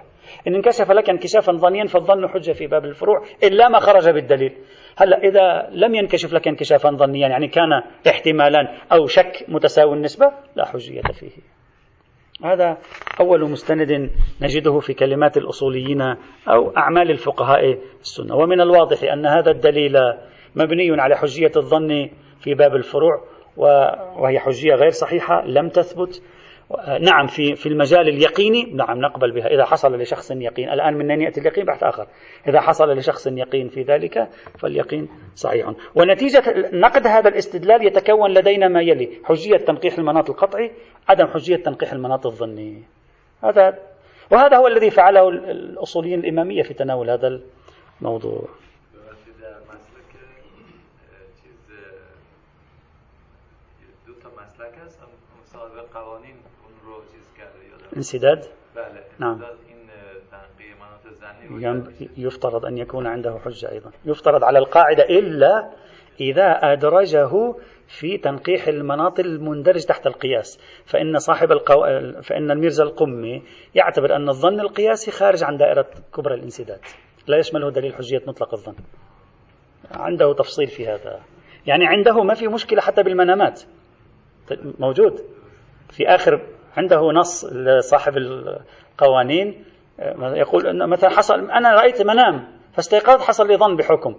إن 0.47 0.55
انكشف 0.55 0.91
لك 0.91 1.09
انكشافا 1.09 1.51
ظنيا 1.51 1.85
فالظن 1.85 2.27
حجة 2.27 2.51
في 2.51 2.67
باب 2.67 2.85
الفروع 2.85 3.23
إلا 3.43 3.69
ما 3.69 3.79
خرج 3.79 4.09
بالدليل. 4.09 4.53
هلأ 4.97 5.17
إذا 5.17 5.69
لم 5.71 5.95
ينكشف 5.95 6.33
لك 6.33 6.47
انكشافا 6.47 6.89
ظنيا 6.89 7.27
يعني 7.27 7.47
كان 7.47 7.81
احتمالا 8.07 8.77
أو 8.91 9.07
شك 9.07 9.45
متساوي 9.47 9.93
النسبة 9.93 10.31
لا 10.55 10.65
حجية 10.65 11.01
فيه. 11.01 11.31
هذا 12.43 12.77
أول 13.19 13.51
مستند 13.51 14.11
نجده 14.41 14.79
في 14.79 14.93
كلمات 14.93 15.37
الأصوليين 15.37 16.01
أو 16.47 16.77
أعمال 16.77 17.11
الفقهاء 17.11 17.77
السنة. 18.01 18.35
ومن 18.35 18.61
الواضح 18.61 19.03
أن 19.13 19.25
هذا 19.25 19.51
الدليل 19.51 19.97
مبني 20.55 21.01
على 21.01 21.17
حجية 21.17 21.51
الظن 21.57 22.09
في 22.39 22.53
باب 22.53 22.75
الفروع 22.75 23.23
وهي 24.17 24.39
حجية 24.39 24.73
غير 24.73 24.89
صحيحة 24.89 25.45
لم 25.45 25.69
تثبت 25.69 26.21
نعم 27.01 27.27
في 27.27 27.55
في 27.55 27.69
المجال 27.69 28.07
اليقيني 28.07 28.63
نعم 28.73 28.99
نقبل 28.99 29.31
بها. 29.31 29.47
إذا 29.47 29.65
حصل 29.65 29.95
لشخص 29.95 30.31
يقين 30.31 30.69
الآن 30.69 30.93
من 30.93 31.11
أين 31.11 31.21
يأتي 31.21 31.41
اليقين 31.41 31.65
بحث 31.65 31.83
آخر. 31.83 32.07
إذا 32.47 32.61
حصل 32.61 32.89
لشخص 32.89 33.27
يقين 33.27 33.67
في 33.67 33.81
ذلك 33.81 34.27
فاليقين 34.59 35.09
صحيح. 35.35 35.71
ونتيجة 35.95 36.43
نقد 36.73 37.07
هذا 37.07 37.29
الاستدلال 37.29 37.87
يتكون 37.87 38.33
لدينا 38.33 38.67
ما 38.67 38.81
يلي 38.81 39.09
حجية 39.23 39.57
تنقيح 39.57 39.97
المناط 39.97 40.29
القطعي 40.29 40.71
عدم 41.09 41.27
حجية 41.27 41.55
تنقيح 41.55 41.93
المناط 41.93 42.25
الظني. 42.25 42.83
هذا 43.43 43.79
وهذا 44.31 44.57
هو 44.57 44.67
الذي 44.67 44.89
فعله 44.89 45.29
الأصوليين 45.29 46.19
الإمامية 46.19 46.63
في 46.63 46.73
تناول 46.73 47.09
هذا 47.09 47.39
الموضوع. 48.01 48.47
انسداد؟ 57.97 58.45
بله 58.75 59.03
نعم. 59.19 59.41
يفترض 62.17 62.65
أن 62.65 62.77
يكون 62.77 63.07
عنده 63.07 63.39
حجة 63.45 63.71
أيضا 63.71 63.91
يفترض 64.05 64.43
على 64.43 64.59
القاعدة 64.59 65.03
إلا 65.03 65.71
إذا 66.21 66.51
أدرجه 66.63 67.55
في 67.87 68.17
تنقيح 68.17 68.67
المناط 68.67 69.19
المندرج 69.19 69.85
تحت 69.85 70.07
القياس. 70.07 70.59
فإن 70.85 71.17
صاحب 71.17 71.51
القو... 71.51 71.81
فإن 72.21 72.51
الميرزا 72.51 72.83
القمي 72.83 73.43
يعتبر 73.75 74.15
أن 74.15 74.29
الظن 74.29 74.59
القياسي 74.59 75.11
خارج 75.11 75.43
عن 75.43 75.57
دائرة 75.57 75.87
كبرى 76.15 76.35
الانسداد. 76.35 76.79
لا 77.27 77.37
يشمله 77.37 77.71
دليل 77.71 77.93
حجية 77.95 78.21
مطلق 78.27 78.53
الظن. 78.53 78.75
عنده 79.91 80.33
تفصيل 80.33 80.67
في 80.67 80.87
هذا. 80.87 81.19
يعني 81.67 81.87
عنده 81.87 82.23
ما 82.23 82.33
في 82.33 82.47
مشكلة 82.47 82.81
حتى 82.81 83.03
بالمنامات. 83.03 83.63
موجود. 84.79 85.13
في 85.89 86.07
آخر 86.07 86.41
عنده 86.77 87.11
نص 87.11 87.45
لصاحب 87.45 88.13
القوانين 88.17 89.65
يقول 90.19 90.67
أن 90.67 90.89
مثلا 90.89 91.09
حصل 91.09 91.51
أنا 91.51 91.71
رأيت 91.75 92.01
منام 92.01 92.47
فاستيقظت 92.73 93.21
حصل 93.21 93.47
لي 93.47 93.57
ظن 93.57 93.75
بحكم. 93.75 94.15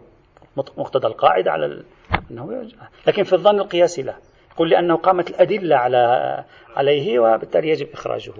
مقتضى 0.56 1.06
القاعدة 1.06 1.50
على 1.50 1.82
أنه 2.30 2.68
لكن 3.06 3.22
في 3.22 3.32
الظن 3.32 3.60
القياسي 3.60 4.02
لا. 4.02 4.14
يقول 4.52 4.70
لأنه 4.70 4.96
قامت 4.96 5.30
الأدلة 5.30 5.76
على 5.76 6.44
عليه 6.76 7.18
وبالتالي 7.18 7.68
يجب 7.68 7.88
إخراجه. 7.92 8.32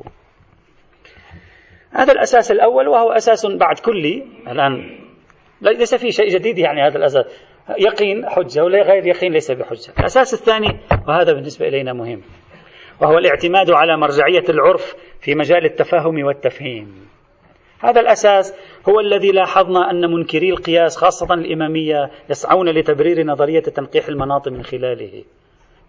هذا 1.91 2.13
الأساس 2.13 2.51
الأول 2.51 2.89
وهو 2.89 3.13
أساس 3.13 3.47
بعد 3.47 3.79
كلي. 3.79 4.27
الآن 4.49 4.99
ليس 5.61 5.95
في 5.95 6.13
شيء 6.13 6.29
جديد 6.29 6.59
يعني 6.59 6.83
هذا 6.83 6.99
الأساس. 6.99 7.25
يقين 7.79 8.29
حجة 8.29 8.65
ولا 8.65 8.83
غير 8.83 9.07
يقين 9.07 9.33
ليس 9.33 9.51
بحجة. 9.51 9.93
الأساس 9.99 10.35
الثاني 10.35 10.81
وهذا 11.09 11.33
بالنسبة 11.33 11.69
إلينا 11.69 11.93
مهم. 11.93 12.23
وهو 13.01 13.19
الاعتماد 13.19 13.71
على 13.71 13.97
مرجعية 13.97 14.45
العرف 14.49 14.97
في 15.21 15.35
مجال 15.35 15.65
التفاهم 15.65 16.25
والتفهيم. 16.25 17.09
هذا 17.81 18.01
الأساس 18.01 18.55
هو 18.89 19.01
الذي 19.01 19.33
لاحظنا 19.33 19.91
أن 19.91 20.11
منكري 20.11 20.51
القياس 20.51 20.97
خاصة 20.97 21.35
الإمامية 21.35 22.11
يسعون 22.31 22.69
لتبرير 22.69 23.27
نظرية 23.27 23.61
تنقيح 23.61 24.09
المناط 24.09 24.49
من 24.49 24.63
خلاله. 24.63 25.25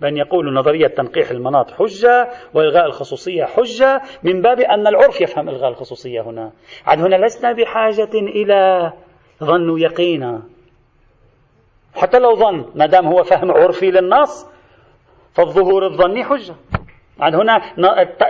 بأن 0.01 0.17
يقولوا 0.17 0.51
نظرية 0.51 0.87
تنقيح 0.87 1.31
المناط 1.31 1.71
حجة 1.71 2.29
وإلغاء 2.53 2.85
الخصوصية 2.85 3.45
حجة 3.45 4.01
من 4.23 4.41
باب 4.41 4.59
أن 4.59 4.87
العرف 4.87 5.21
يفهم 5.21 5.49
إلغاء 5.49 5.69
الخصوصية 5.69 6.21
هنا. 6.21 6.51
عاد 6.85 6.99
هنا 6.99 7.25
لسنا 7.25 7.51
بحاجة 7.51 8.13
إلى 8.13 8.91
ظن 9.43 9.79
يقينا 9.79 10.41
حتى 11.95 12.19
لو 12.19 12.35
ظن 12.35 12.65
ما 12.75 12.85
دام 12.85 13.07
هو 13.07 13.23
فهم 13.23 13.51
عرفي 13.51 13.91
للنص 13.91 14.47
فالظهور 15.33 15.85
الظني 15.85 16.23
حجة. 16.23 16.55
عاد 17.19 17.35
هنا 17.35 17.61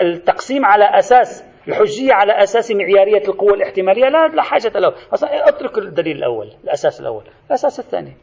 التقسيم 0.02 0.66
على 0.66 0.86
أساس 0.86 1.50
الحجية 1.68 2.14
على 2.14 2.44
أساس 2.44 2.72
معيارية 2.72 3.28
القوة 3.28 3.54
الاحتمالية 3.54 4.10
لا 4.10 4.28
لا 4.28 4.42
حاجة 4.42 4.80
له. 4.80 4.94
أترك 5.24 5.78
الدليل 5.78 6.18
الأول 6.18 6.52
الأساس 6.64 7.02
الأول. 7.02 7.24
الأساس 7.48 7.80
الثاني. 7.80 8.14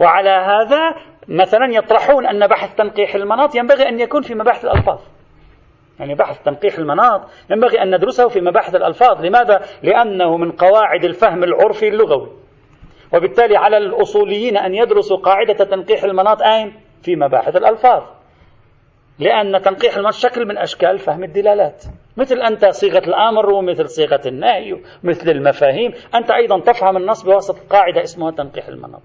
وعلى 0.00 0.30
هذا 0.30 0.94
مثلا 1.28 1.66
يطرحون 1.70 2.26
أن 2.26 2.46
بحث 2.46 2.74
تنقيح 2.74 3.14
المناط 3.14 3.54
ينبغي 3.54 3.88
أن 3.88 4.00
يكون 4.00 4.22
في 4.22 4.34
مباحث 4.34 4.64
الألفاظ. 4.64 5.00
يعني 6.00 6.14
بحث 6.14 6.42
تنقيح 6.42 6.78
المناط 6.78 7.20
ينبغي 7.50 7.82
أن 7.82 7.94
ندرسه 7.94 8.28
في 8.28 8.40
مباحث 8.40 8.74
الألفاظ. 8.74 9.24
لماذا؟ 9.24 9.60
لأنه 9.82 10.36
من 10.36 10.52
قواعد 10.52 11.04
الفهم 11.04 11.44
العرفي 11.44 11.88
اللغوي. 11.88 12.32
وبالتالي 13.14 13.56
على 13.56 13.76
الأصوليين 13.76 14.56
أن 14.56 14.74
يدرسوا 14.74 15.16
قاعدة 15.16 15.64
تنقيح 15.64 16.04
المناط 16.04 16.42
أين؟ 16.42 16.80
في 17.02 17.16
مباحث 17.16 17.56
الألفاظ. 17.56 18.02
لأن 19.18 19.62
تنقيح 19.62 19.96
المنص 19.96 20.22
شكل 20.22 20.46
من 20.46 20.58
أشكال 20.58 20.98
فهم 20.98 21.24
الدلالات. 21.24 21.84
مثل 22.16 22.42
أنت 22.42 22.64
صيغة 22.66 23.02
الأمر 23.08 23.50
ومثل 23.50 23.88
صيغة 23.88 24.20
النهي 24.26 24.72
ومثل 25.04 25.30
المفاهيم 25.30 25.92
أنت 26.14 26.30
أيضا 26.30 26.60
تفهم 26.60 26.96
النص 26.96 27.22
بواسطة 27.22 27.68
قاعدة 27.70 28.02
اسمها 28.02 28.30
تنقيح 28.30 28.68
المناط. 28.68 29.02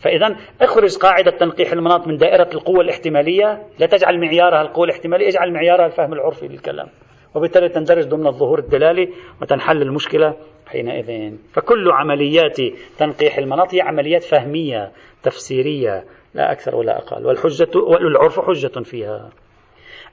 فإذا 0.00 0.36
اخرج 0.60 0.96
قاعدة 0.96 1.30
تنقيح 1.30 1.72
المناط 1.72 2.06
من 2.06 2.16
دائرة 2.16 2.48
القوة 2.54 2.80
الاحتمالية. 2.80 3.62
لا 3.78 3.86
تجعل 3.86 4.20
معيارها 4.20 4.62
القوة 4.62 4.84
الاحتمالية 4.84 5.28
اجعل 5.28 5.52
معيارها 5.52 5.86
الفهم 5.86 6.12
العرفي 6.12 6.48
للكلام. 6.48 6.88
وبالتالي 7.34 7.68
تندرج 7.68 8.04
ضمن 8.04 8.26
الظهور 8.26 8.58
الدلالي 8.58 9.08
وتنحل 9.42 9.82
المشكلة 9.82 10.36
حينئذ. 10.66 11.34
فكل 11.52 11.90
عمليات 11.92 12.56
تنقيح 12.98 13.38
المناط 13.38 13.74
هي 13.74 13.80
عمليات 13.80 14.22
فهمية 14.22 14.92
تفسيرية 15.22 16.04
لا 16.34 16.52
أكثر 16.52 16.76
ولا 16.76 16.98
أقل. 16.98 17.26
والحجة 17.26 17.70
والعرف 17.76 18.40
حجة 18.40 18.82
فيها. 18.82 19.30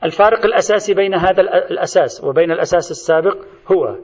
الفارق 0.04 0.46
الأساسي 0.46 0.94
بين 0.94 1.14
هذا 1.14 1.42
الأساس 1.42 2.24
وبين 2.24 2.52
الأساس 2.52 2.92
السابق 2.92 3.38
هو 3.72 3.98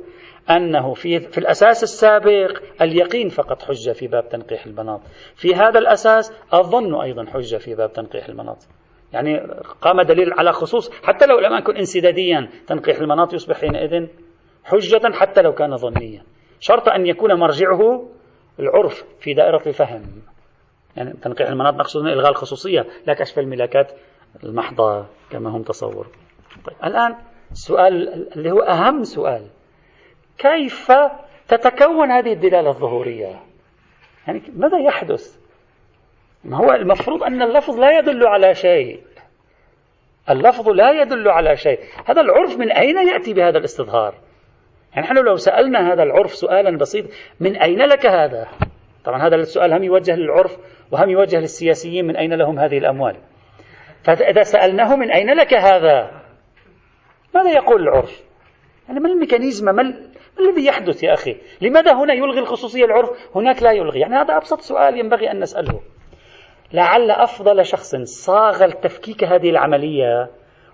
أنه 0.49 0.93
في, 0.93 1.19
في 1.19 1.37
الأساس 1.37 1.83
السابق 1.83 2.61
اليقين 2.81 3.29
فقط 3.29 3.61
حجة 3.61 3.91
في 3.91 4.07
باب 4.07 4.29
تنقيح 4.29 4.65
المناط 4.65 5.01
في 5.35 5.55
هذا 5.55 5.79
الأساس 5.79 6.33
الظن 6.53 7.01
أيضا 7.01 7.25
حجة 7.25 7.57
في 7.57 7.75
باب 7.75 7.93
تنقيح 7.93 8.29
المناط 8.29 8.57
يعني 9.13 9.39
قام 9.81 10.01
دليل 10.01 10.33
على 10.33 10.51
خصوص 10.51 10.91
حتى 11.03 11.25
لو 11.25 11.39
لم 11.39 11.57
يكن 11.57 11.77
انسداديا 11.77 12.49
تنقيح 12.67 12.97
المناط 12.97 13.33
يصبح 13.33 13.61
حينئذ 13.61 14.07
حجة 14.63 15.01
حتى 15.13 15.41
لو 15.41 15.53
كان 15.53 15.77
ظنيا. 15.77 16.23
شرط 16.59 16.89
أن 16.89 17.05
يكون 17.05 17.33
مرجعه 17.33 18.09
العرف 18.59 19.03
في 19.19 19.33
دائرة 19.33 19.61
الفهم 19.67 20.03
يعني 20.97 21.13
تنقيح 21.13 21.47
المناط 21.49 21.73
مقصود 21.73 22.05
إلغاء 22.05 22.31
الخصوصية 22.31 22.85
لا 23.07 23.13
كشف 23.13 23.39
الملاكات 23.39 23.91
المحضة 24.43 25.05
كما 25.31 25.49
هم 25.49 25.61
تصور 25.61 26.07
طيب 26.65 26.77
الآن 26.83 27.15
السؤال 27.53 28.27
اللي 28.35 28.51
هو 28.51 28.59
أهم 28.59 29.03
سؤال. 29.03 29.47
كيف 30.37 30.91
تتكون 31.47 32.11
هذه 32.11 32.33
الدلالة 32.33 32.69
الظهورية؟ 32.69 33.39
يعني 34.27 34.41
ماذا 34.55 34.79
يحدث؟ 34.79 35.37
ما 36.43 36.57
هو 36.57 36.71
المفروض 36.71 37.23
أن 37.23 37.41
اللفظ 37.41 37.79
لا 37.79 37.99
يدل 37.99 38.27
على 38.27 38.55
شيء. 38.55 39.03
اللفظ 40.29 40.69
لا 40.69 41.01
يدل 41.01 41.29
على 41.29 41.57
شيء. 41.57 41.79
هذا 42.05 42.21
العرف 42.21 42.57
من 42.57 42.71
أين 42.71 43.07
يأتي 43.07 43.33
بهذا 43.33 43.57
الاستظهار؟ 43.57 44.15
يعني 44.93 45.07
نحن 45.07 45.17
لو 45.17 45.35
سألنا 45.35 45.93
هذا 45.93 46.03
العرف 46.03 46.35
سؤالا 46.35 46.77
بسيط 46.77 47.05
من 47.39 47.55
أين 47.55 47.79
لك 47.79 48.05
هذا؟ 48.05 48.47
طبعا 49.05 49.27
هذا 49.27 49.35
السؤال 49.35 49.73
هم 49.73 49.83
يوجه 49.83 50.15
للعرف 50.15 50.57
وهم 50.91 51.09
يوجه 51.09 51.39
للسياسيين 51.39 52.05
من 52.07 52.15
أين 52.15 52.33
لهم 52.33 52.59
هذه 52.59 52.77
الأموال. 52.77 53.15
فإذا 54.03 54.43
سألناه 54.43 54.95
من 54.95 55.11
أين 55.11 55.33
لك 55.33 55.53
هذا؟ 55.53 56.11
ماذا 57.35 57.51
يقول 57.51 57.81
العرف؟ 57.81 58.23
يعني 58.87 58.99
ما 58.99 59.09
الميكانيزم؟ 59.09 59.65
ما, 59.65 59.71
ما 59.81 59.93
الذي 60.39 60.65
يحدث 60.65 61.03
يا 61.03 61.13
أخي؟ 61.13 61.37
لماذا 61.61 61.93
هنا 61.93 62.13
يلغي 62.13 62.39
الخصوصية 62.39 62.85
العرف؟ 62.85 63.09
هناك 63.35 63.63
لا 63.63 63.71
يلغي. 63.71 63.99
يعني 63.99 64.15
هذا 64.15 64.37
أبسط 64.37 64.61
سؤال 64.61 64.97
ينبغي 64.99 65.31
أن 65.31 65.39
نسأله. 65.39 65.79
لعل 66.73 67.11
أفضل 67.11 67.65
شخص 67.65 67.95
صاغ 67.95 68.63
التفكيك 68.63 69.23
هذه 69.23 69.49
العملية 69.49 70.29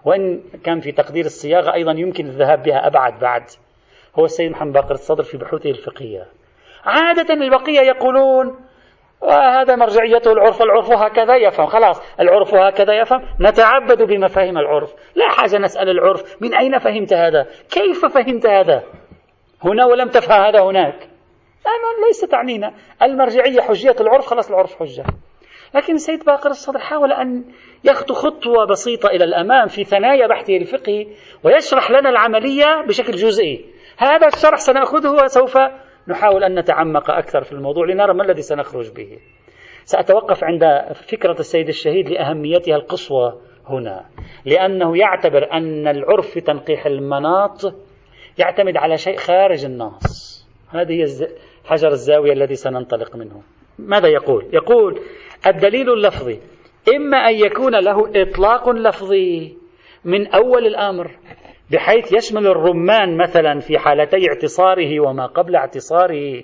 وإن 0.06 0.42
كان 0.64 0.80
في 0.80 0.92
تقدير 0.92 1.26
الصياغة 1.26 1.74
أيضا 1.74 1.92
يمكن 1.92 2.26
الذهاب 2.26 2.64
بها 2.64 2.88
أبعد 2.88 3.20
بعد 3.20 3.44
هو 4.16 4.26
السيد 4.26 4.52
محمد 4.52 4.74
باقر 4.74 4.92
الصدر 4.92 5.24
في 5.24 5.38
بحوثه 5.38 5.70
الفقهية. 5.70 6.26
عادة 6.86 7.34
البقية 7.34 7.80
يقولون 7.80 8.56
وهذا 9.22 9.76
مرجعيته 9.76 10.32
العرف 10.32 10.62
العرف 10.62 10.92
هكذا 10.92 11.36
يفهم. 11.36 11.66
خلاص 11.66 12.02
العرف 12.20 12.54
هكذا 12.54 12.94
يفهم. 12.94 13.22
نتعبد 13.42 14.04
بمفاهيم 14.04 14.58
العرف. 14.58 14.94
لا 15.16 15.30
حاجة 15.30 15.58
نسأل 15.58 15.90
العرف. 15.90 16.42
من 16.42 16.56
أين 16.56 16.78
فهمت 16.78 17.14
هذا؟ 17.14 17.48
كيف 17.72 18.06
فهمت 18.06 18.46
هذا؟ 18.46 18.84
هنا 19.64 19.86
ولم 19.86 20.08
تفهم 20.08 20.42
هذا 20.42 20.62
هناك. 20.62 21.10
ليس 22.08 22.22
تعنينا. 22.22 22.74
المرجعية 23.02 23.62
حجية 23.62 23.96
العرف 24.02 24.26
خلاص 24.26 24.50
العرف 24.50 24.80
حجة. 24.80 25.04
لكن 25.76 25.94
السيد 25.94 26.26
باقر 26.26 26.50
الصدر 26.50 26.80
حاول 26.80 27.12
أن 27.12 27.46
يخطو 27.84 28.14
خطوة 28.14 28.66
بسيطة 28.66 29.08
إلى 29.08 29.24
الأمام 29.24 29.68
في 29.68 29.84
ثنايا 29.84 30.28
بحثه 30.28 30.58
الفقهي 30.58 31.08
ويشرح 31.44 31.92
لنا 31.92 32.10
العملية 32.10 32.82
بشكل 32.88 33.12
جزئي. 33.12 33.66
هذا 33.98 34.28
الشرح 34.28 34.60
سنأخذه 34.60 35.24
وسوف 35.24 35.58
نحاول 36.10 36.44
أن 36.44 36.60
نتعمق 36.60 37.12
أكثر 37.12 37.44
في 37.44 37.52
الموضوع 37.52 37.86
لنرى 37.86 38.14
ما 38.14 38.24
الذي 38.24 38.42
سنخرج 38.42 38.92
به. 38.94 39.18
سأتوقف 39.84 40.44
عند 40.44 40.64
فكرة 41.12 41.40
السيد 41.40 41.68
الشهيد 41.68 42.10
لأهميتها 42.10 42.76
القصوى 42.76 43.34
هنا 43.66 44.06
لأنه 44.46 44.98
يعتبر 44.98 45.52
أن 45.54 45.88
العرف 45.88 46.30
في 46.32 46.42
تنقيح 46.42 46.86
المناط 46.86 47.74
يعتمد 48.38 48.78
على 48.78 48.98
شيء 48.98 49.18
خارج 49.18 49.66
النص 49.66 50.48
هذه 50.70 51.06
حجر 51.66 51.88
الزاوية 51.88 52.34
الذي 52.34 52.56
سننطلق 52.56 53.16
منه. 53.16 53.42
ماذا 53.80 54.08
يقول؟ 54.08 54.46
يقول 54.54 55.00
الدليل 55.48 55.94
اللفظي 55.94 56.40
إما 56.96 57.18
أن 57.18 57.36
يكون 57.36 57.76
له 57.76 58.22
إطلاق 58.22 58.70
لفظي 58.70 59.58
من 60.06 60.28
أول 60.28 60.68
الأمر 60.68 61.12
بحيث 61.72 62.14
يشمل 62.14 62.48
الرمان 62.48 63.18
مثلا 63.18 63.60
في 63.60 63.78
حالتي 63.78 64.30
اعتصاره 64.30 65.00
وما 65.00 65.26
قبل 65.26 65.56
اعتصاره. 65.56 66.44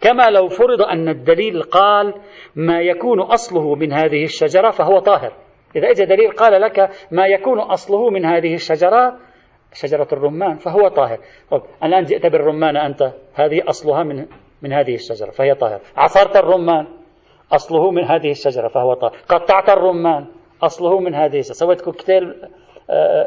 كما 0.00 0.30
لو 0.30 0.48
فرض 0.48 0.82
أن 0.82 1.08
الدليل 1.08 1.62
قال 1.62 2.14
ما 2.56 2.80
يكون 2.80 3.20
أصله 3.20 3.74
من 3.74 3.92
هذه 3.92 4.24
الشجرة 4.24 4.70
فهو 4.70 4.98
طاهر. 4.98 5.32
إذا 5.76 5.90
إجا 5.90 6.04
دليل 6.04 6.30
قال 6.30 6.60
لك 6.60 6.90
ما 7.10 7.26
يكون 7.26 7.58
أصله 7.58 8.10
من 8.10 8.24
هذه 8.24 8.54
الشجرة 8.54 9.18
شجرة 9.72 10.08
الرمان 10.12 10.56
فهو 10.56 10.88
طاهر. 10.88 11.18
طب 11.50 11.62
الآن 11.82 12.04
جئت 12.04 12.26
بالرمان 12.26 12.76
أنت 12.76 13.12
هذه 13.34 13.62
أصلها 13.68 14.02
من 14.02 14.26
من 14.62 14.72
هذه 14.72 14.94
الشجرة 14.94 15.30
فهي 15.30 15.54
طاهر. 15.54 15.80
عصرت 15.96 16.36
الرمان 16.36 16.86
أصله 17.52 17.90
من 17.90 18.04
هذه 18.04 18.30
الشجرة 18.30 18.68
فهو 18.68 18.94
طاهر. 18.94 19.16
قطعت 19.28 19.68
الرمان 19.68 20.26
أصله 20.62 21.00
من 21.00 21.14
هذه 21.14 21.38
الشجرة. 21.38 21.54
سويت 21.54 21.80
كوكتيل 21.80 22.34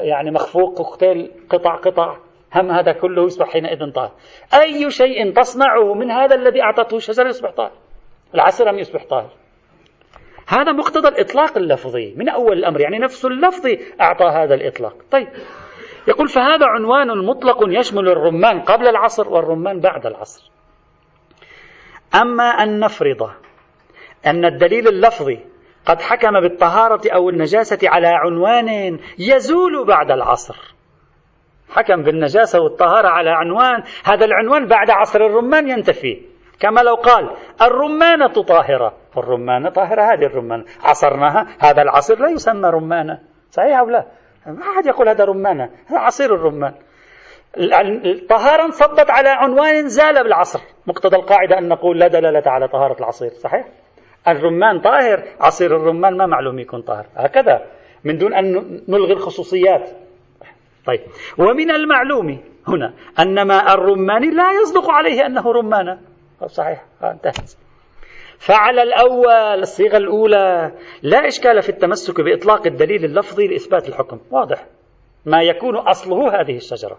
يعني 0.02 0.32
مخفوق 0.32 0.78
كوكتيل 0.78 1.32
قطع 1.50 1.76
قطع 1.76 2.18
هم 2.56 2.72
هذا 2.72 2.92
كله 2.92 3.26
يصبح 3.26 3.50
حينئذ 3.50 3.92
طاهر. 3.92 4.12
أي 4.54 4.92
شيء 4.92 5.34
تصنعه 5.34 5.94
من 5.94 6.12
هذا 6.12 6.36
الذي 6.36 6.62
أعطته 6.62 6.98
الشجرة 6.98 7.28
يصبح 7.28 7.52
طاهر. 7.52 7.72
العسل 8.36 8.68
لم 8.68 8.80
يصبح 8.80 9.06
طاهر؟ 9.06 9.30
هذا 10.48 10.72
مقتضى 10.72 11.08
الإطلاق 11.08 11.58
اللفظي 11.58 12.14
من 12.18 12.30
أول 12.30 12.58
الأمر. 12.58 12.82
يعني 12.82 13.00
نفس 13.00 13.26
اللفظ 13.26 13.68
أعطى 14.02 14.26
هذا 14.26 14.56
الإطلاق. 14.56 14.96
طيب. 15.12 15.28
يقول 16.08 16.28
فهذا 16.28 16.66
عنوان 16.66 17.26
مطلق 17.26 17.58
يشمل 17.68 18.10
الرمان 18.10 18.60
قبل 18.60 18.88
العصر 18.88 19.30
والرمان 19.30 19.80
بعد 19.80 20.06
العصر. 20.06 20.52
أما 22.16 22.44
أن 22.44 22.80
نفرض 22.80 23.30
أن 24.26 24.46
الدليل 24.46 24.88
اللفظي 24.88 25.40
قد 25.86 26.02
حكم 26.02 26.40
بالطهارة 26.40 27.02
أو 27.16 27.30
النجاسة 27.30 27.80
على 27.84 28.08
عنوان 28.08 29.00
يزول 29.20 29.88
بعد 29.88 30.12
العصر. 30.12 30.56
حكم 31.70 32.04
بالنجاسة 32.04 32.62
والطهارة 32.62 33.08
على 33.08 33.30
عنوان 33.30 33.84
هذا 34.06 34.26
العنوان 34.26 34.68
بعد 34.68 34.90
عصر 34.90 35.22
الرمان 35.22 35.70
ينتفي. 35.70 36.22
كما 36.60 36.82
لو 36.82 36.96
قال 36.96 37.30
الرمانة 37.62 38.44
طاهرة 38.44 38.94
الرمانة 39.18 39.70
طاهرة 39.70 40.02
هذه 40.02 40.26
الرمانة 40.26 40.66
عصرناها 40.84 41.48
هذا 41.60 41.82
العصر 41.82 42.20
لا 42.20 42.30
يسمى 42.30 42.70
رمانة 42.70 43.20
صحيح 43.50 43.80
أو 43.80 43.90
لا؟ 43.90 44.06
ما 44.46 44.62
أحد 44.62 44.86
يقول 44.86 45.10
هذا 45.10 45.26
رمانة 45.26 45.70
هذا 45.88 46.00
عصير 46.00 46.36
الرمان. 46.36 46.74
الطهارة 47.58 48.66
انصبت 48.66 49.10
على 49.10 49.30
عنوان 49.30 49.88
زال 49.88 50.24
بالعصر. 50.24 50.60
مقتضى 50.88 51.16
القاعدة 51.16 51.58
أن 51.58 51.68
نقول 51.68 52.00
لا 52.00 52.08
دلالة 52.08 52.52
على 52.52 52.68
طهارة 52.68 53.00
العصير 53.00 53.30
صحيح؟ 53.30 53.66
الرمان 54.28 54.80
طاهر 54.80 55.24
عصير 55.40 55.76
الرمان 55.76 56.18
ما 56.18 56.26
معلوم 56.26 56.60
يكون 56.60 56.82
طاهر. 56.82 57.06
هكذا 57.16 57.66
من 58.04 58.18
دون 58.18 58.34
أن 58.34 58.82
نلغي 58.88 59.14
الخصوصيات. 59.14 59.90
طيب 60.86 61.00
ومن 61.38 61.72
المعلوم 61.72 62.40
هنا 62.68 62.94
أن 63.20 63.42
ماء 63.42 63.74
الرمان 63.74 64.36
لا 64.36 64.52
يصدق 64.52 64.90
عليه 64.90 65.26
أنه 65.26 65.52
رمانة 65.52 66.00
صحيح 66.46 66.86
انتهت. 67.04 67.52
فعلى 68.38 68.84
الأول 68.84 69.60
الصيغة 69.60 69.98
الأولى 69.98 70.72
لا 71.02 71.28
إشكال 71.28 71.62
في 71.62 71.70
التمسك 71.70 72.22
بإطلاق 72.22 72.68
الدليل 72.68 73.06
اللفظي 73.06 73.48
لإثبات 73.48 73.90
الحكم. 73.90 74.20
واضح. 74.32 74.66
ما 75.26 75.42
يكون 75.42 75.76
أصله 75.76 76.42
هذه 76.42 76.56
الشجرة. 76.56 76.98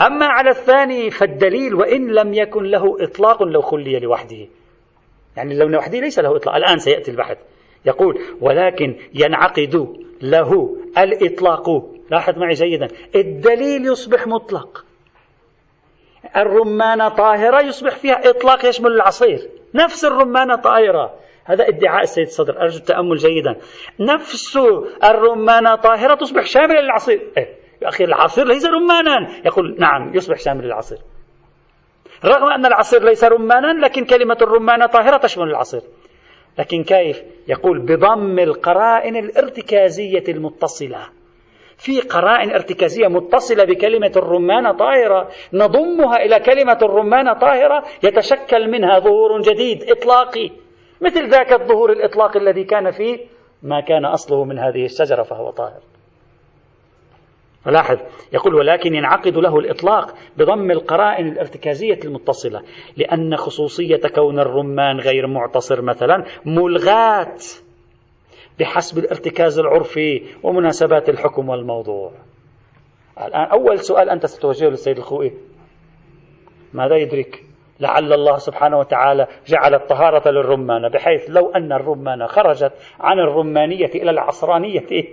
أما 0.00 0.26
على 0.26 0.50
الثاني 0.50 1.10
فالدليل 1.10 1.74
وإن 1.74 2.06
لم 2.06 2.34
يكن 2.34 2.62
له 2.62 2.96
إطلاق 3.00 3.42
لو 3.42 3.60
خلي 3.60 3.98
لوحده. 3.98 4.46
يعني 5.36 5.58
لو 5.58 5.68
لوحده 5.68 6.00
ليس 6.00 6.18
له 6.18 6.36
إطلاق. 6.36 6.54
الآن 6.56 6.78
سيأتي 6.78 7.10
البحث. 7.10 7.38
يقول 7.84 8.18
ولكن 8.40 8.96
ينعقد 9.14 9.96
له 10.22 10.76
الإطلاق. 10.98 11.68
لاحظ 12.10 12.38
معي 12.38 12.54
جيدا. 12.54 12.88
الدليل 13.14 13.86
يصبح 13.86 14.26
مطلق. 14.26 14.84
الرمانة 16.36 17.08
طاهرة 17.08 17.60
يصبح 17.60 17.96
فيها 17.96 18.30
إطلاق 18.30 18.64
يشمل 18.64 18.92
العصير. 18.92 19.48
نفس 19.74 20.04
الرمانة 20.04 20.56
طاهرة. 20.56 21.14
هذا 21.44 21.68
ادعاء 21.68 22.02
السيد 22.02 22.26
الصدر 22.26 22.60
أرجو 22.60 22.78
التأمل 22.78 23.16
جيدا. 23.16 23.56
نفس 24.00 24.58
الرمانة 25.04 25.74
طاهرة 25.74 26.14
تصبح 26.14 26.46
شاملة 26.46 26.80
للعصير. 26.80 27.32
إيه؟ 27.38 27.56
يا 27.82 27.88
أخي 27.88 28.04
العصير 28.04 28.46
ليس 28.46 28.66
رمانا. 28.66 29.28
يقول 29.44 29.76
نعم 29.78 30.14
يصبح 30.14 30.38
شامل 30.38 30.64
للعصير. 30.64 30.98
رغم 32.24 32.52
أن 32.52 32.66
العصير 32.66 33.04
ليس 33.04 33.24
رمانا 33.24 33.86
لكن 33.86 34.04
كلمة 34.04 34.36
الرمانة 34.42 34.86
طاهرة 34.86 35.16
تشمل 35.16 35.50
العصير. 35.50 35.80
لكن 36.58 36.84
كيف؟ 36.84 37.22
يقول 37.48 37.78
بضم 37.78 38.38
القرائن 38.38 39.16
الارتكازية 39.16 40.24
المتصلة. 40.28 41.08
في 41.78 42.00
قرائن 42.00 42.50
ارتكازية 42.50 43.08
متصلة 43.08 43.64
بكلمة 43.64 44.12
الرمانة 44.16 44.72
طاهرة 44.72 45.28
نضمها 45.52 46.16
إلى 46.16 46.40
كلمة 46.40 46.78
الرمانة 46.82 47.32
طاهرة 47.32 47.84
يتشكل 48.02 48.70
منها 48.70 48.98
ظهور 48.98 49.40
جديد 49.40 49.90
إطلاقي. 49.90 50.50
مثل 51.00 51.28
ذاك 51.30 51.52
الظهور 51.52 51.92
الإطلاقي 51.92 52.38
الذي 52.38 52.64
كان 52.64 52.90
فيه 52.90 53.18
ما 53.62 53.80
كان 53.80 54.04
أصله 54.04 54.44
من 54.44 54.58
هذه 54.58 54.84
الشجرة 54.84 55.22
فهو 55.22 55.50
طاهر. 55.50 55.95
لاحظ 57.70 57.98
يقول 58.32 58.54
ولكن 58.54 58.94
ينعقد 58.94 59.36
له 59.36 59.58
الإطلاق 59.58 60.14
بضم 60.36 60.70
القرائن 60.70 61.28
الارتكازية 61.28 61.98
المتصلة 62.04 62.62
لأن 62.96 63.36
خصوصية 63.36 64.00
كون 64.14 64.38
الرمان 64.38 65.00
غير 65.00 65.26
معتصر 65.26 65.82
مثلا 65.82 66.24
ملغاة 66.44 67.36
بحسب 68.60 68.98
الارتكاز 68.98 69.58
العرفي 69.58 70.22
ومناسبات 70.42 71.08
الحكم 71.08 71.48
والموضوع. 71.48 72.12
الآن 73.18 73.44
أول 73.44 73.78
سؤال 73.78 74.10
أنت 74.10 74.26
ستوجهه 74.26 74.68
للسيد 74.68 74.96
الخوئي. 74.96 75.32
ماذا 76.72 76.96
يدرك 76.96 77.42
لعل 77.80 78.12
الله 78.12 78.36
سبحانه 78.36 78.78
وتعالى 78.78 79.26
جعل 79.46 79.74
الطهارة 79.74 80.30
للرمانة 80.30 80.88
بحيث 80.88 81.30
لو 81.30 81.50
أن 81.50 81.72
الرمانة 81.72 82.26
خرجت 82.26 82.72
عن 83.00 83.18
الرمانية 83.18 83.90
إلى 83.94 84.10
العصرانية 84.10 85.04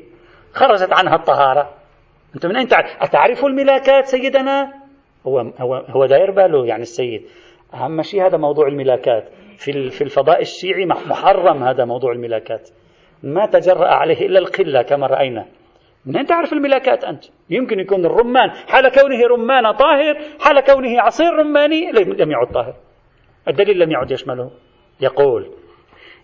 خرجت 0.53 0.93
عنها 0.93 1.15
الطهارة. 1.15 1.82
أنت 2.35 2.45
من 2.45 2.55
أين 2.55 2.67
تعرف؟ 2.67 2.97
أتعرف 3.01 3.45
الملاكات 3.45 4.05
سيدنا؟ 4.05 4.73
هو 5.27 5.39
هو 5.39 5.75
هو 5.75 6.05
داير 6.05 6.31
باله 6.31 6.65
يعني 6.65 6.81
السيد. 6.81 7.21
أهم 7.73 8.01
شيء 8.01 8.25
هذا 8.25 8.37
موضوع 8.37 8.67
الملاكات 8.67 9.29
في 9.57 9.89
في 9.89 10.03
الفضاء 10.03 10.41
الشيعي 10.41 10.85
محرم 10.85 11.63
هذا 11.63 11.85
موضوع 11.85 12.11
الملاكات 12.11 12.69
ما 13.23 13.45
تجرأ 13.45 13.87
عليه 13.87 14.25
إلا 14.25 14.39
القلة 14.39 14.81
كما 14.81 15.07
رأينا. 15.07 15.45
منين 16.05 16.25
تعرف 16.25 16.53
الملاكات 16.53 17.03
أنت؟ 17.03 17.23
يمكن 17.49 17.79
يكون 17.79 18.05
الرمان. 18.05 18.49
حال 18.49 18.89
كونه 18.89 19.27
رمان 19.27 19.71
طاهر 19.71 20.17
حال 20.39 20.59
كونه 20.59 21.01
عصير 21.01 21.33
رماني 21.33 21.91
لم 21.91 22.31
يعد 22.31 22.47
طاهر. 22.53 22.73
الدليل 23.47 23.79
لم 23.79 23.91
يعد 23.91 24.11
يشمله. 24.11 24.51
يقول 25.01 25.51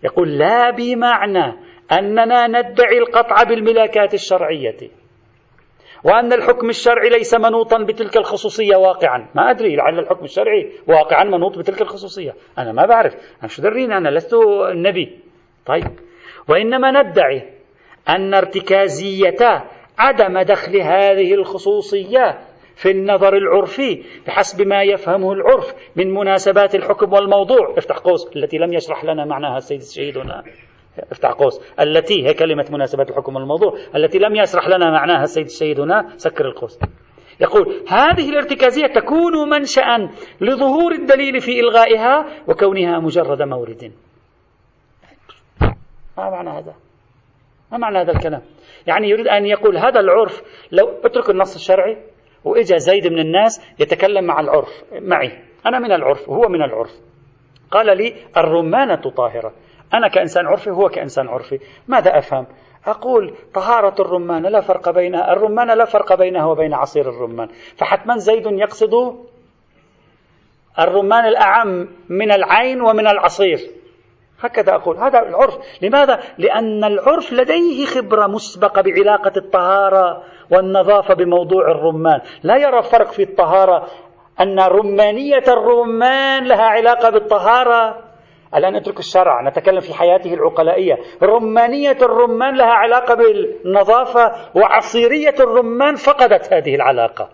يقول 0.04 0.38
لا 0.38 0.70
بمعنى 0.70 1.52
أننا 1.92 2.46
ندعي 2.46 2.98
القطع 2.98 3.42
بالملاكات 3.42 4.14
الشرعية. 4.14 4.99
وأن 6.04 6.32
الحكم 6.32 6.68
الشرعي 6.68 7.08
ليس 7.08 7.34
منوطا 7.34 7.78
بتلك 7.78 8.16
الخصوصية 8.16 8.76
واقعا. 8.76 9.28
ما 9.34 9.50
أدري 9.50 9.76
لعل 9.76 9.98
الحكم 9.98 10.24
الشرعي 10.24 10.72
واقعا 10.86 11.24
منوط 11.24 11.58
بتلك 11.58 11.82
الخصوصية. 11.82 12.34
أنا 12.58 12.72
ما 12.72 12.86
بعرف. 12.86 13.14
أنا 13.40 13.48
شو 13.48 13.62
دريني؟ 13.62 13.96
أنا 13.96 14.08
لست 14.08 14.34
النبي. 14.70 15.18
طيب. 15.66 15.86
وإنما 16.48 17.02
ندعي 17.02 17.42
أن 18.08 18.34
ارتكازية 18.34 19.64
عدم 19.98 20.38
دخل 20.38 20.76
هذه 20.76 21.34
الخصوصية 21.34 22.38
في 22.76 22.90
النظر 22.90 23.36
العرفي 23.36 24.04
بحسب 24.26 24.66
ما 24.66 24.82
يفهمه 24.82 25.32
العرف 25.32 25.74
من 25.96 26.14
مناسبات 26.14 26.74
الحكم 26.74 27.12
والموضوع. 27.12 27.74
افتح 27.78 27.96
قوس. 27.96 28.36
التي 28.36 28.58
لم 28.58 28.72
يشرح 28.72 29.04
لنا 29.04 29.24
معناها 29.24 29.56
السيد 29.56 29.80
الشهيد 29.80 30.18
هنا. 30.18 30.44
أفتح 31.10 31.30
قوس. 31.30 31.60
التي 31.80 32.26
هي 32.26 32.34
كلمة 32.34 32.66
مناسبات 32.70 33.10
الحكم 33.10 33.36
والموضوع 33.36 33.74
التي 33.96 34.18
لم 34.18 34.36
يشرح 34.36 34.68
لنا 34.68 34.90
معناها 34.90 35.22
السيد 35.22 35.46
الشهيد 35.46 35.80
هنا 35.80 36.08
سكر 36.16 36.44
القوس. 36.44 36.78
يقول 37.40 37.84
هذه 37.88 38.30
الارتكازية 38.30 38.86
تكون 38.86 39.50
منشأ 39.50 40.08
لظهور 40.40 40.92
الدليل 40.92 41.40
في 41.40 41.60
إلغائها 41.60 42.26
وكونها 42.48 42.98
مجرد 42.98 43.42
مورد. 43.42 43.92
ما 46.18 46.30
معنى 46.30 46.50
هذا؟ 46.50 46.74
ما 47.72 47.78
معنى 47.78 47.98
هذا 47.98 48.12
الكلام؟ 48.12 48.42
يعني 48.86 49.08
يريد 49.08 49.28
أن 49.28 49.46
يقول 49.46 49.76
هذا 49.76 50.00
العرف 50.00 50.42
لو 50.72 50.88
أترك 51.04 51.30
النص 51.30 51.54
الشرعي 51.54 51.96
وإجا 52.44 52.76
زيد 52.76 53.06
من 53.06 53.18
الناس 53.18 53.80
يتكلم 53.80 54.24
مع 54.24 54.40
العرف 54.40 54.84
معي. 54.92 55.38
أنا 55.66 55.78
من 55.78 55.92
العرف 55.92 56.28
وهو 56.28 56.48
من 56.48 56.62
العرف. 56.62 56.90
قال 57.70 57.96
لي 57.96 58.14
الرمانة 58.36 59.10
طاهرة 59.10 59.52
أنا 59.94 60.08
كإنسان 60.08 60.46
عرفي 60.46 60.70
هو 60.70 60.88
كإنسان 60.88 61.28
عرفي. 61.28 61.58
ماذا 61.88 62.18
أفهم؟ 62.18 62.46
أقول 62.86 63.34
طهارة 63.54 63.94
الرمان 64.02 64.42
لا 64.42 64.60
فرق 64.60 64.90
بينها 64.90 65.32
الرمان 65.32 65.78
لا 65.78 65.84
فرق 65.84 66.14
بينها 66.14 66.46
وبين 66.46 66.74
عصير 66.74 67.08
الرمان. 67.08 67.48
فحتما 67.76 68.16
زيد 68.16 68.46
يقصد 68.46 69.16
الرمان 70.78 71.24
الأعم 71.24 71.88
من 72.08 72.32
العين 72.32 72.80
ومن 72.80 73.06
العصير. 73.06 73.58
هكذا 74.40 74.74
أقول. 74.74 74.96
هذا 74.96 75.18
العرف. 75.18 75.58
لماذا؟ 75.82 76.20
لأن 76.38 76.84
العرف 76.84 77.32
لديه 77.32 77.86
خبرة 77.86 78.26
مسبقة 78.26 78.82
بعلاقة 78.82 79.32
الطهارة 79.36 80.22
والنظافة 80.50 81.14
بموضوع 81.14 81.70
الرمان. 81.70 82.20
لا 82.42 82.56
يرى 82.56 82.82
فرق 82.82 83.12
في 83.12 83.22
الطهارة 83.22 83.86
أن 84.40 84.60
رمانية 84.60 85.44
الرمان 85.48 86.44
لها 86.44 86.64
علاقة 86.64 87.10
بالطهارة. 87.10 88.09
الآن 88.54 88.76
نترك 88.76 88.98
الشرع 88.98 89.48
نتكلم 89.48 89.80
في 89.80 89.94
حياته 89.94 90.34
العقلائية. 90.34 90.98
رمانية 91.22 91.96
الرمان 92.02 92.56
لها 92.56 92.72
علاقة 92.72 93.14
بالنظافة 93.14 94.32
وعصيرية 94.54 95.34
الرمان 95.40 95.94
فقدت 95.94 96.52
هذه 96.52 96.74
العلاقة. 96.74 97.28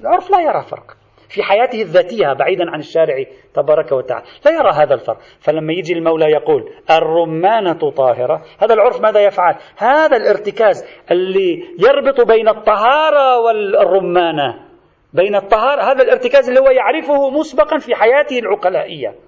العرف 0.00 0.30
لا 0.30 0.40
يرى 0.40 0.62
فرق. 0.62 0.96
في 1.28 1.42
حياته 1.42 1.82
الذاتية 1.82 2.32
بعيدا 2.32 2.70
عن 2.70 2.78
الشارع 2.78 3.24
تبارك 3.54 3.92
وتعالى 3.92 4.24
لا 4.44 4.52
يرى 4.52 4.70
هذا 4.70 4.94
الفرق. 4.94 5.18
فلما 5.40 5.72
يجي 5.72 5.92
المولى 5.92 6.24
يقول 6.24 6.70
الرمانة 6.90 7.90
طاهرة 7.90 8.42
هذا 8.58 8.74
العرف 8.74 9.00
ماذا 9.00 9.20
يفعل؟ 9.20 9.54
هذا 9.76 10.16
الارتكاز 10.16 10.84
اللي 11.10 11.64
يربط 11.78 12.20
بين 12.20 12.48
الطهارة 12.48 13.40
والرمانة. 13.40 14.66
بين 15.12 15.34
الطهارة 15.34 15.82
هذا 15.82 16.02
الارتكاز 16.02 16.48
اللي 16.48 16.60
هو 16.60 16.70
يعرفه 16.70 17.30
مسبقا 17.30 17.78
في 17.78 17.94
حياته 17.94 18.38
العقلائية. 18.38 19.25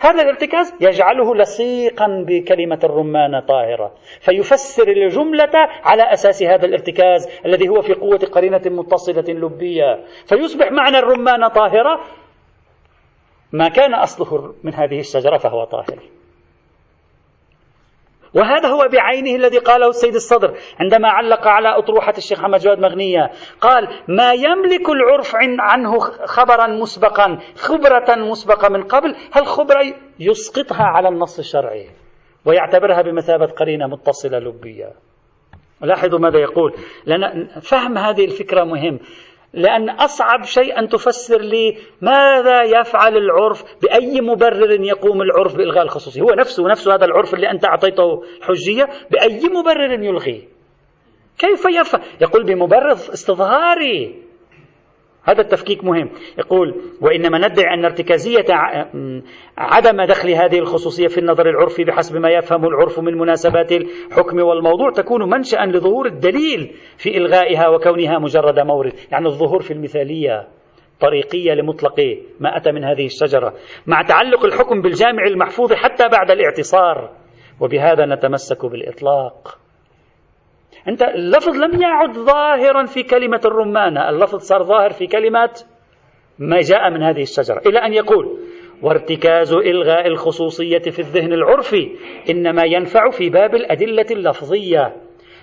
هذا 0.00 0.22
الارتكاز 0.22 0.74
يجعله 0.80 1.34
لصيقا 1.34 2.24
بكلمة 2.28 2.80
الرمانة 2.84 3.40
طاهرة 3.40 3.92
فيفسر 4.20 4.88
الجملة 4.88 5.50
على 5.82 6.02
أساس 6.12 6.42
هذا 6.42 6.66
الارتكاز 6.66 7.28
الذي 7.46 7.68
هو 7.68 7.82
في 7.82 7.94
قوة 7.94 8.18
قرينة 8.18 8.62
متصلة 8.66 9.24
لبية. 9.28 10.04
فيصبح 10.26 10.72
معنى 10.72 10.98
الرمانة 10.98 11.48
طاهرة 11.48 12.00
ما 13.52 13.68
كان 13.68 13.94
أصله 13.94 14.54
من 14.62 14.74
هذه 14.74 15.00
الشجرة 15.00 15.38
فهو 15.38 15.64
طاهر. 15.64 16.15
وهذا 18.36 18.68
هو 18.68 18.88
بعينه 18.92 19.36
الذي 19.36 19.58
قاله 19.58 19.88
السيد 19.88 20.14
الصدر 20.14 20.54
عندما 20.80 21.08
علق 21.08 21.46
على 21.46 21.68
أطروحة 21.68 22.14
الشيخ 22.18 22.40
محمد 22.40 22.60
جواد 22.60 22.78
مغنية. 22.78 23.30
قال 23.60 23.88
ما 24.08 24.32
يملك 24.32 24.88
العرف 24.88 25.32
عنه 25.58 25.98
خبرا 26.24 26.66
مسبقا 26.66 27.38
خبرة 27.56 28.14
مسبقة 28.14 28.68
من 28.68 28.82
قبل 28.82 29.16
هالخبرة 29.32 29.94
يسقطها 30.20 30.84
على 30.84 31.08
النص 31.08 31.38
الشرعي 31.38 31.90
ويعتبرها 32.44 33.02
بمثابة 33.02 33.46
قرينة 33.46 33.86
متصلة 33.86 34.38
لبية. 34.38 34.92
لاحظوا 35.80 36.18
ماذا 36.18 36.38
يقول. 36.38 36.74
لأن 37.06 37.48
فهم 37.60 37.98
هذه 37.98 38.24
الفكرة 38.24 38.64
مهم. 38.64 38.98
لأن 39.56 39.90
أصعب 39.90 40.44
شيء 40.44 40.78
أن 40.78 40.88
تفسر 40.88 41.40
لي 41.40 41.76
ماذا 42.00 42.62
يفعل 42.62 43.16
العرف 43.16 43.64
بأي 43.82 44.20
مبرر 44.20 44.80
يقوم 44.80 45.22
العرف 45.22 45.56
بإلغاء 45.56 45.82
الخصوصية. 45.82 46.22
هو 46.22 46.34
نفسه 46.34 46.68
نفسه 46.68 46.94
هذا 46.94 47.04
العرف 47.04 47.34
اللي 47.34 47.50
أنت 47.50 47.64
أعطيته 47.64 48.22
حجية 48.42 48.88
بأي 49.10 49.48
مبرر 49.48 50.02
يلغيه. 50.02 50.42
كيف 51.38 51.64
يفعل؟ 51.80 52.00
يقول 52.20 52.44
بمبرر 52.44 52.92
استظهاري. 52.92 54.25
هذا 55.28 55.40
التفكيك 55.40 55.84
مهم. 55.84 56.10
يقول 56.38 56.74
وإنما 57.00 57.38
ندعي 57.48 57.74
أن 57.74 57.84
ارتكازية 57.84 58.44
عدم 59.58 60.02
دخل 60.02 60.30
هذه 60.30 60.58
الخصوصية 60.58 61.06
في 61.06 61.18
النظر 61.18 61.48
العرفي 61.48 61.84
بحسب 61.84 62.16
ما 62.16 62.30
يفهم 62.30 62.66
العرف 62.66 63.00
من 63.00 63.18
مناسبات 63.18 63.72
الحكم 63.72 64.38
والموضوع 64.38 64.90
تكون 64.90 65.30
منشأ 65.30 65.56
لظهور 65.56 66.06
الدليل 66.06 66.72
في 66.96 67.16
إلغائها 67.16 67.68
وكونها 67.68 68.18
مجرد 68.18 68.58
مورد. 68.58 68.92
يعني 69.12 69.26
الظهور 69.26 69.62
في 69.62 69.70
المثالية 69.70 70.48
طريقية 71.00 71.52
لمطلق 71.52 72.00
ما 72.40 72.56
أتى 72.56 72.72
من 72.72 72.84
هذه 72.84 73.04
الشجرة 73.04 73.54
مع 73.86 74.02
تعلق 74.02 74.44
الحكم 74.44 74.82
بالجامع 74.82 75.22
المحفوظ 75.26 75.72
حتى 75.72 76.08
بعد 76.08 76.30
الاعتصار. 76.30 77.10
وبهذا 77.60 78.06
نتمسك 78.06 78.66
بالإطلاق. 78.66 79.65
أنت 80.88 81.02
اللفظ 81.02 81.56
لم 81.56 81.82
يعد 81.82 82.12
ظاهرا 82.12 82.84
في 82.86 83.02
كلمة 83.02 83.40
الرمانة 83.44 84.10
اللفظ 84.10 84.38
صار 84.38 84.62
ظاهر 84.62 84.90
في 84.90 85.06
كلمة 85.06 85.50
ما 86.38 86.60
جاء 86.60 86.90
من 86.90 87.02
هذه 87.02 87.22
الشجرة 87.22 87.60
إلى 87.66 87.78
أن 87.78 87.92
يقول 87.92 88.38
وارتكاز 88.82 89.52
إلغاء 89.52 90.06
الخصوصية 90.06 90.78
في 90.78 90.98
الذهن 90.98 91.32
العرفي 91.32 91.90
إنما 92.30 92.64
ينفع 92.64 93.10
في 93.10 93.30
باب 93.30 93.54
الأدلة 93.54 94.06
اللفظية 94.10 94.96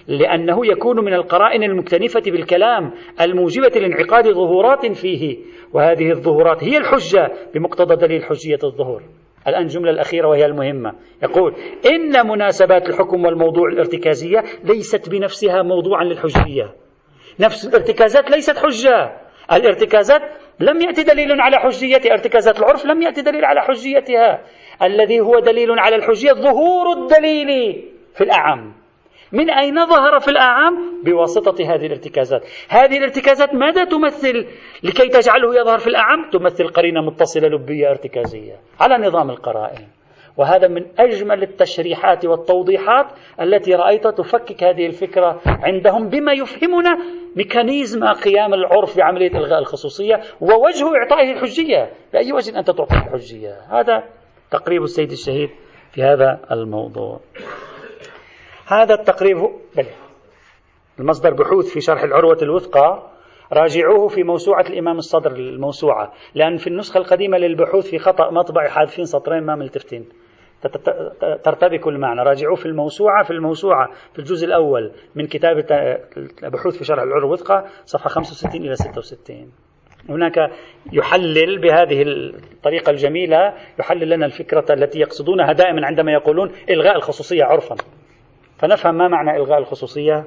لأنه 0.07 0.65
يكون 0.65 1.05
من 1.05 1.13
القرائن 1.13 1.63
المكتنفة 1.63 2.21
بالكلام 2.31 2.91
الموجبة 3.21 3.79
لانعقاد 3.79 4.31
ظهورات 4.31 4.85
فيه 4.85 5.37
وهذه 5.73 6.11
الظهورات 6.11 6.63
هي 6.63 6.77
الحجة 6.77 7.31
بمقتضى 7.55 7.95
دليل 7.95 8.23
حجية 8.23 8.59
الظهور. 8.63 9.03
الآن 9.47 9.61
الجملة 9.61 9.91
الأخيرة 9.91 10.27
وهي 10.27 10.45
المهمة. 10.45 10.93
يقول 11.23 11.55
إن 11.85 12.27
مناسبات 12.27 12.89
الحكم 12.89 13.25
والموضوع 13.25 13.69
الارتكازية 13.69 14.43
ليست 14.63 15.09
بنفسها 15.09 15.61
موضوعا 15.61 16.03
للحجية. 16.03 16.73
نفس 17.39 17.67
الارتكازات 17.67 18.31
ليست 18.31 18.57
حجة. 18.57 19.17
الارتكازات 19.51 20.21
لم 20.59 20.81
يأتي 20.81 21.03
دليل 21.03 21.41
على 21.41 21.57
حجيتها. 21.57 22.11
ارتكازات 22.11 22.59
العرف 22.59 22.85
لم 22.85 23.01
يأتي 23.01 23.21
دليل 23.21 23.45
على 23.45 23.61
حجيتها. 23.61 24.41
الذي 24.81 25.19
هو 25.19 25.39
دليل 25.39 25.79
على 25.79 25.95
الحجية 25.95 26.31
ظهور 26.31 26.97
الدليل 26.97 27.83
في 28.15 28.23
الأعم. 28.23 28.82
من 29.33 29.49
أين 29.49 29.85
ظهر 29.85 30.19
في 30.19 30.27
الأعام؟ 30.27 31.01
بواسطة 31.03 31.73
هذه 31.73 31.85
الارتكازات. 31.85 32.41
هذه 32.69 32.97
الارتكازات 32.97 33.53
ماذا 33.55 33.83
تمثل 33.83 34.47
لكي 34.83 35.09
تجعله 35.09 35.55
يظهر 35.55 35.77
في 35.77 35.87
الأعم؟ 35.87 36.29
تمثل 36.31 36.67
قرينة 36.67 37.01
متصلة 37.01 37.47
لبية 37.47 37.89
ارتكازية 37.89 38.55
على 38.79 39.07
نظام 39.07 39.29
القرائن. 39.29 39.87
وهذا 40.37 40.67
من 40.67 40.85
أجمل 40.99 41.43
التشريحات 41.43 42.25
والتوضيحات 42.25 43.05
التي 43.41 43.75
رأيت 43.75 44.07
تفكك 44.07 44.63
هذه 44.63 44.85
الفكرة 44.85 45.41
عندهم 45.45 46.09
بما 46.09 46.33
يفهمنا 46.33 46.97
ميكانيزم 47.35 48.05
قيام 48.05 48.53
العرف 48.53 48.97
بعملية 48.97 49.31
إلغاء 49.31 49.59
الخصوصية 49.59 50.21
ووجه 50.41 50.85
إعطائه 50.97 51.31
الحجية. 51.31 51.89
بأي 52.13 52.33
وجه 52.33 52.59
أنت 52.59 52.71
تعطي 52.71 52.95
الحجية؟ 52.95 53.55
هذا 53.71 54.03
تقريب 54.51 54.83
السيد 54.83 55.11
الشهيد 55.11 55.49
في 55.91 56.03
هذا 56.03 56.39
الموضوع. 56.51 57.19
هذا 58.67 58.93
التقريب 58.93 59.37
بل 59.77 59.85
المصدر 60.99 61.33
بحوث 61.33 61.73
في 61.73 61.81
شرح 61.81 62.03
العروة 62.03 62.37
الوثقى. 62.41 63.09
راجعوه 63.53 64.07
في 64.07 64.23
موسوعة 64.23 64.61
الإمام 64.61 64.97
الصدر 64.97 65.31
الموسوعة. 65.31 66.13
لأن 66.35 66.57
في 66.57 66.67
النسخة 66.67 66.97
القديمة 66.97 67.37
للبحوث 67.37 67.89
في 67.89 67.99
خطأ 67.99 68.31
مطبعي 68.31 68.69
حادثين 68.69 69.05
سطرين 69.05 69.43
ما 69.43 69.55
ملتفتين. 69.55 70.09
ترتبك 71.43 71.87
المعنى. 71.87 72.21
راجعوه 72.21 72.55
في 72.55 72.65
الموسوعة 72.65 73.23
في 73.23 73.31
الموسوعة 73.31 73.89
في 74.13 74.19
الجزء 74.19 74.45
الأول 74.47 74.91
من 75.15 75.27
كتاب 75.27 75.55
بحوث 76.43 76.77
في 76.77 76.83
شرح 76.83 77.03
العروة 77.03 77.25
الوثقى 77.25 77.65
صفحة 77.85 78.09
65 78.09 78.61
إلى 78.61 78.75
66 78.75 79.51
هناك 80.09 80.51
يحلل 80.93 81.61
بهذه 81.61 82.01
الطريقة 82.53 82.89
الجميلة 82.89 83.53
يحلل 83.79 84.09
لنا 84.09 84.25
الفكرة 84.25 84.65
التي 84.73 84.99
يقصدونها 84.99 85.53
دائما 85.53 85.85
عندما 85.85 86.11
يقولون 86.11 86.51
إلغاء 86.69 86.95
الخصوصية 86.95 87.43
عرفا. 87.43 87.75
فنفهم 88.63 88.95
ما 88.95 89.07
معنى 89.07 89.37
إلغاء 89.37 89.59
الخصوصية 89.59 90.25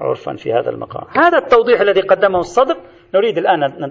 عرفا 0.00 0.36
في 0.36 0.52
هذا 0.52 0.70
المقام. 0.70 1.04
هذا 1.16 1.38
التوضيح 1.38 1.80
الذي 1.80 2.00
قدمه 2.00 2.38
الصدر. 2.38 2.76
نريد 3.14 3.38
الآن 3.38 3.90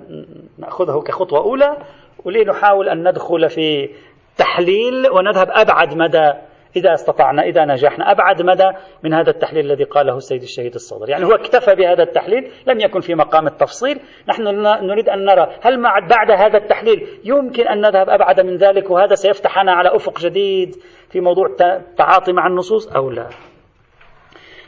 نأخذه 0.58 1.02
كخطوة 1.08 1.40
أولى 1.40 1.78
ولنحاول 2.26 2.90
أن 2.90 3.10
ندخل 3.10 3.50
في 3.50 3.90
تحليل 4.38 5.12
ونذهب 5.12 5.48
أبعد 5.52 5.98
مدى 5.98 6.34
إذا 6.76 6.94
استطعنا 6.94 7.42
إذا 7.42 7.66
نجحنا. 7.66 8.12
أبعد 8.12 8.42
مدى 8.42 8.72
من 9.04 9.14
هذا 9.14 9.30
التحليل 9.30 9.66
الذي 9.66 9.84
قاله 9.84 10.18
السيد 10.18 10.42
الشهيد 10.42 10.74
الصدر. 10.74 11.10
يعني 11.10 11.26
هو 11.26 11.32
اكتفى 11.32 11.76
بهذا 11.76 12.04
التحليل 12.04 12.52
لم 12.68 12.80
يكن 12.80 13.00
في 13.00 13.16
مقام 13.16 13.48
التفصيل. 13.48 14.00
نحن 14.30 14.44
نريد 14.88 15.10
أن 15.10 15.26
نرى 15.26 15.48
هل 15.62 15.82
بعد 16.10 16.32
هذا 16.32 16.58
التحليل 16.58 17.08
يمكن 17.24 17.68
أن 17.68 17.82
نذهب 17.82 18.10
أبعد 18.10 18.42
من 18.42 18.56
ذلك 18.58 18.90
وهذا 18.90 19.16
سيفتحنا 19.16 19.72
على 19.72 19.96
أفق 19.96 20.20
جديد 20.20 20.76
في 21.10 21.20
موضوع 21.20 21.48
التعاطي 21.62 22.34
مع 22.34 22.48
النصوص 22.48 22.88
أو 22.88 23.10
لا؟ 23.10 23.51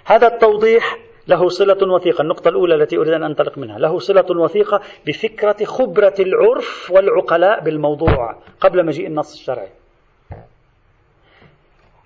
هذا 0.06 0.28
التوضيح 0.28 0.98
له 1.28 1.50
صلة 1.50 1.94
وثيقة. 1.94 2.22
النقطة 2.22 2.50
الأولى 2.50 2.76
التي 2.76 2.98
أريد 2.98 3.14
أن 3.14 3.24
أنطلق 3.24 3.58
منها. 3.58 3.80
له 3.80 4.00
صلة 4.00 4.26
وثيقة 4.42 4.82
بفكرة 5.08 5.66
خبرة 5.66 6.16
العرف 6.20 6.92
والعقلاء 6.92 7.64
بالموضوع 7.64 8.38
قبل 8.60 8.86
مجيء 8.86 9.08
النص 9.08 9.34
الشرعي. 9.34 9.70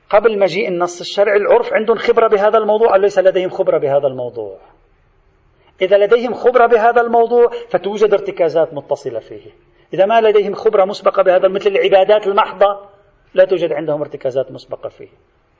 قبل 0.10 0.40
مجيء 0.40 0.68
النص 0.68 1.00
الشرعي 1.00 1.38
العرف 1.38 1.74
عندهم 1.74 1.98
خبرة 1.98 2.28
بهذا 2.28 2.58
الموضوع 2.58 2.96
ليس 2.96 3.20
لديهم 3.20 3.50
خبرة 3.50 3.78
بهذا 3.78 4.08
الموضوع؟ 4.08 4.58
إذا 5.82 5.98
لديهم 5.98 6.34
خبرة 6.34 6.66
بهذا 6.66 7.02
الموضوع 7.02 7.52
فتوجد 7.70 8.14
ارتكازات 8.14 8.74
متصلة 8.74 9.20
فيه. 9.20 9.52
إذا 9.94 10.06
ما 10.06 10.22
لديهم 10.22 10.54
خبرة 10.54 10.86
مسبقة 10.86 11.24
بهذا 11.24 11.48
مثل 11.48 11.70
العبادات 11.70 12.28
المحضة 12.28 12.80
لا 13.34 13.46
توجد 13.46 13.74
عندهم 13.74 14.02
ارتكازات 14.02 14.52
مسبقة 14.52 14.90
فيه. 14.90 15.10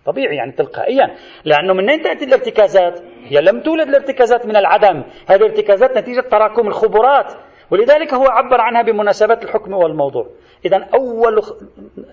طبيعي 0.08 0.36
يعني 0.36 0.52
تلقائيا. 0.52 1.16
لأنه 1.46 1.74
من 1.74 1.90
أين 1.90 2.02
تأتي 2.02 2.26
الارتكازات؟ 2.26 3.00
هي 3.24 3.42
لم 3.42 3.60
تولد 3.60 3.88
الارتكازات 3.88 4.46
من 4.46 4.56
العدم. 4.56 5.04
هذه 5.30 5.36
الارتكازات 5.36 5.98
نتيجة 5.98 6.22
تراكم 6.22 6.68
الخبرات. 6.68 7.34
ولذلك 7.72 8.14
هو 8.14 8.26
عبر 8.26 8.62
عنها 8.62 8.82
بمناسبة 8.82 9.40
الحكم 9.44 9.74
والموضوع. 9.74 10.28
إذا 10.66 10.88
أول 10.94 11.42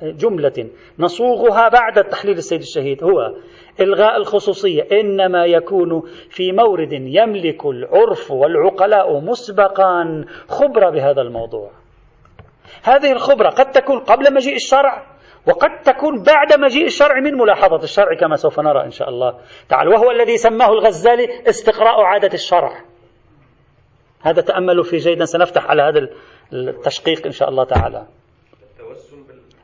جملة 0.03 0.71
نصوغها 0.99 1.69
بعد 1.69 1.99
التحليل 1.99 2.37
السيد 2.37 2.61
الشهيد 2.61 3.05
هو 3.05 3.35
إلغاء 3.81 4.17
الخصوصية. 4.17 4.83
إنما 4.93 5.45
يكون 5.45 6.03
في 6.31 6.53
مورد 6.53 6.93
يملك 6.93 7.67
العرف 7.67 8.31
والعقلاء 8.31 9.21
مسبقا 9.21 10.25
خبرة 10.49 10.91
بهذا 10.91 11.23
الموضوع. 11.23 11.71
هذه 12.83 13.13
الخبرة 13.13 13.49
قد 13.49 13.71
تكون 13.71 13.99
قبل 13.99 14.35
مجيء 14.35 14.55
الشرع. 14.55 15.14
وقد 15.47 15.81
تكون 15.85 16.23
بعد 16.23 16.61
مجيء 16.61 16.87
الشرع 16.87 17.21
من 17.21 17.35
ملاحظة 17.35 17.83
الشرع 17.85 18.15
كما 18.21 18.37
سوف 18.37 18.61
نرى 18.61 18.85
إن 18.85 18.91
شاء 18.91 19.09
الله 19.09 19.39
تعالى 19.69 19.91
وهو 19.91 20.11
الذي 20.11 20.37
سماه 20.37 20.69
الغزالي 20.69 21.29
استقراء 21.49 22.01
عادة 22.01 22.35
الشرع. 22.35 22.81
هذا 24.23 24.43
تأملوا 24.43 24.85
في 24.85 24.97
جيدا 24.97 25.25
سنفتح 25.25 25.67
على 25.67 25.83
هذا 25.83 26.09
التشقيق 26.53 27.27
إن 27.27 27.33
شاء 27.33 27.49
الله 27.49 27.65
تعالى. 27.65 28.07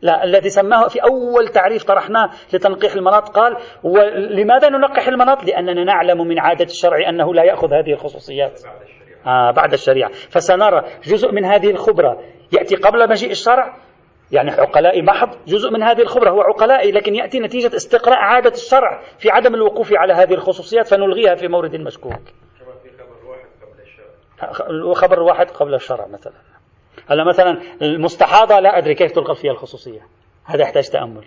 لا 0.02 0.24
الذي 0.24 0.48
سماه 0.48 0.88
في 0.88 1.02
أول 1.02 1.48
تعريف 1.48 1.84
طرحناه 1.84 2.30
لتنقيح 2.52 2.94
المناط 2.94 3.28
قال 3.28 3.56
ولماذا 3.82 4.68
ننقح 4.68 5.08
المناط؟ 5.08 5.44
لأننا 5.44 5.84
نعلم 5.84 6.28
من 6.28 6.38
عادة 6.38 6.64
الشرع 6.64 7.08
أنه 7.08 7.34
لا 7.34 7.44
يأخذ 7.44 7.72
هذه 7.72 7.92
الخصوصيات. 7.92 8.60
آه 9.26 9.50
بعد 9.50 9.72
الشريعة. 9.72 10.10
فسنرى 10.10 10.84
جزء 11.04 11.32
من 11.32 11.44
هذه 11.44 11.70
الخبرة 11.70 12.20
يأتي 12.52 12.76
قبل 12.76 13.10
مجيء 13.10 13.30
الشرع 13.30 13.76
يعني 14.32 14.50
عقلائي 14.50 15.02
محض 15.02 15.28
جزء 15.46 15.70
من 15.70 15.82
هذه 15.82 16.02
الخبرة 16.02 16.30
هو 16.30 16.40
عقلائي 16.40 16.92
لكن 16.92 17.14
يأتي 17.14 17.40
نتيجة 17.40 17.76
استقراء 17.76 18.18
عادة 18.18 18.50
الشرع 18.50 19.02
في 19.18 19.30
عدم 19.30 19.54
الوقوف 19.54 19.92
على 19.92 20.12
هذه 20.12 20.34
الخصوصيات 20.34 20.86
فنلغيها 20.86 21.34
في 21.34 21.48
مورد 21.48 21.76
مشكوك. 21.76 22.22
خبر 24.94 25.20
واحد 25.20 25.50
قبل 25.50 25.74
الشرع. 25.74 26.06
مثلا. 26.06 26.32
هلا 27.08 27.24
مثلا 27.24 27.60
المستحاضة 27.82 28.60
لا 28.60 28.78
أدري 28.78 28.94
كيف 28.94 29.12
تلغى 29.12 29.34
فيها 29.34 29.52
الخصوصية. 29.52 30.00
هذا 30.44 30.62
يحتاج 30.62 30.88
تأمل. 30.88 31.24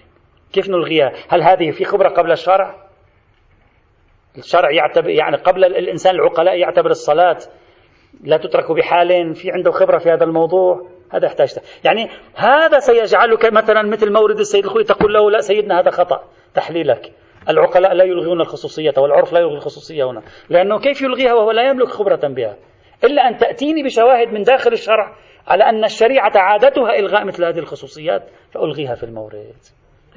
كيف 0.53 0.69
نلغيها؟ 0.69 1.11
هل 1.29 1.43
هذه 1.43 1.71
في 1.71 1.85
خبرة 1.85 2.09
قبل 2.09 2.31
الشرع؟ 2.31 2.75
الشرع 4.37 4.71
يعتبر 4.71 5.09
يعني 5.09 5.37
قبل 5.37 5.65
الإنسان 5.65 6.15
العقلاء 6.15 6.57
يعتبر 6.57 6.89
الصلاة 6.89 7.37
لا 8.23 8.37
تترك 8.37 8.71
بحال 8.71 9.35
في 9.35 9.51
عنده 9.51 9.71
خبرة 9.71 9.97
في 9.97 10.09
هذا 10.09 10.23
الموضوع. 10.23 10.92
هذا 11.13 11.25
يحتاج 11.25 11.49
يعني 11.83 12.09
هذا 12.35 12.79
سيجعلك 12.79 13.53
مثلا 13.53 13.81
مثل 13.81 14.13
مورد 14.13 14.39
السيد 14.39 14.65
الخوي 14.65 14.83
تقول 14.83 15.13
له 15.13 15.31
لا 15.31 15.39
سيدنا 15.39 15.79
هذا 15.79 15.89
خطأ. 15.89 16.23
تحليلك. 16.53 17.11
العقلاء 17.49 17.93
لا 17.93 18.03
يلغون 18.03 18.41
الخصوصية 18.41 18.93
والعرف 18.97 19.33
لا 19.33 19.39
يلغي 19.39 19.55
الخصوصية 19.55 20.09
هنا. 20.09 20.21
لأنه 20.49 20.79
كيف 20.79 21.01
يلغيها؟ 21.01 21.33
وهو 21.33 21.51
لا 21.51 21.69
يملك 21.69 21.87
خبرة 21.87 22.27
بها. 22.27 22.55
إلا 23.03 23.27
أن 23.27 23.37
تأتيني 23.37 23.83
بشواهد 23.83 24.27
من 24.27 24.41
داخل 24.41 24.71
الشرع 24.71 25.15
على 25.47 25.63
أن 25.63 25.83
الشريعة 25.83 26.31
عادتها 26.35 26.99
إلغاء 26.99 27.25
مثل 27.25 27.45
هذه 27.45 27.59
الخصوصيات 27.59 28.29
فألغيها 28.51 28.95
في 28.95 29.03
المورد. 29.03 29.53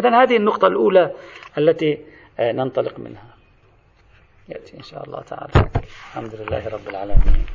إذا 0.01 0.23
هذه 0.23 0.37
النقطة 0.37 0.69
الأولى 0.69 1.13
التي 1.59 1.99
آه، 2.41 2.53
ننطلق 2.53 2.99
منها. 2.99 3.35
يأتي 4.49 4.77
إن 4.77 4.83
شاء 4.83 5.05
الله 5.05 5.21
تعالى. 5.21 5.71
الحمد 6.11 6.35
لله 6.35 6.69
رب 6.69 6.89
العالمين. 6.89 7.47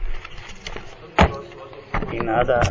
إن 2.13 2.29
هذا 2.29 2.61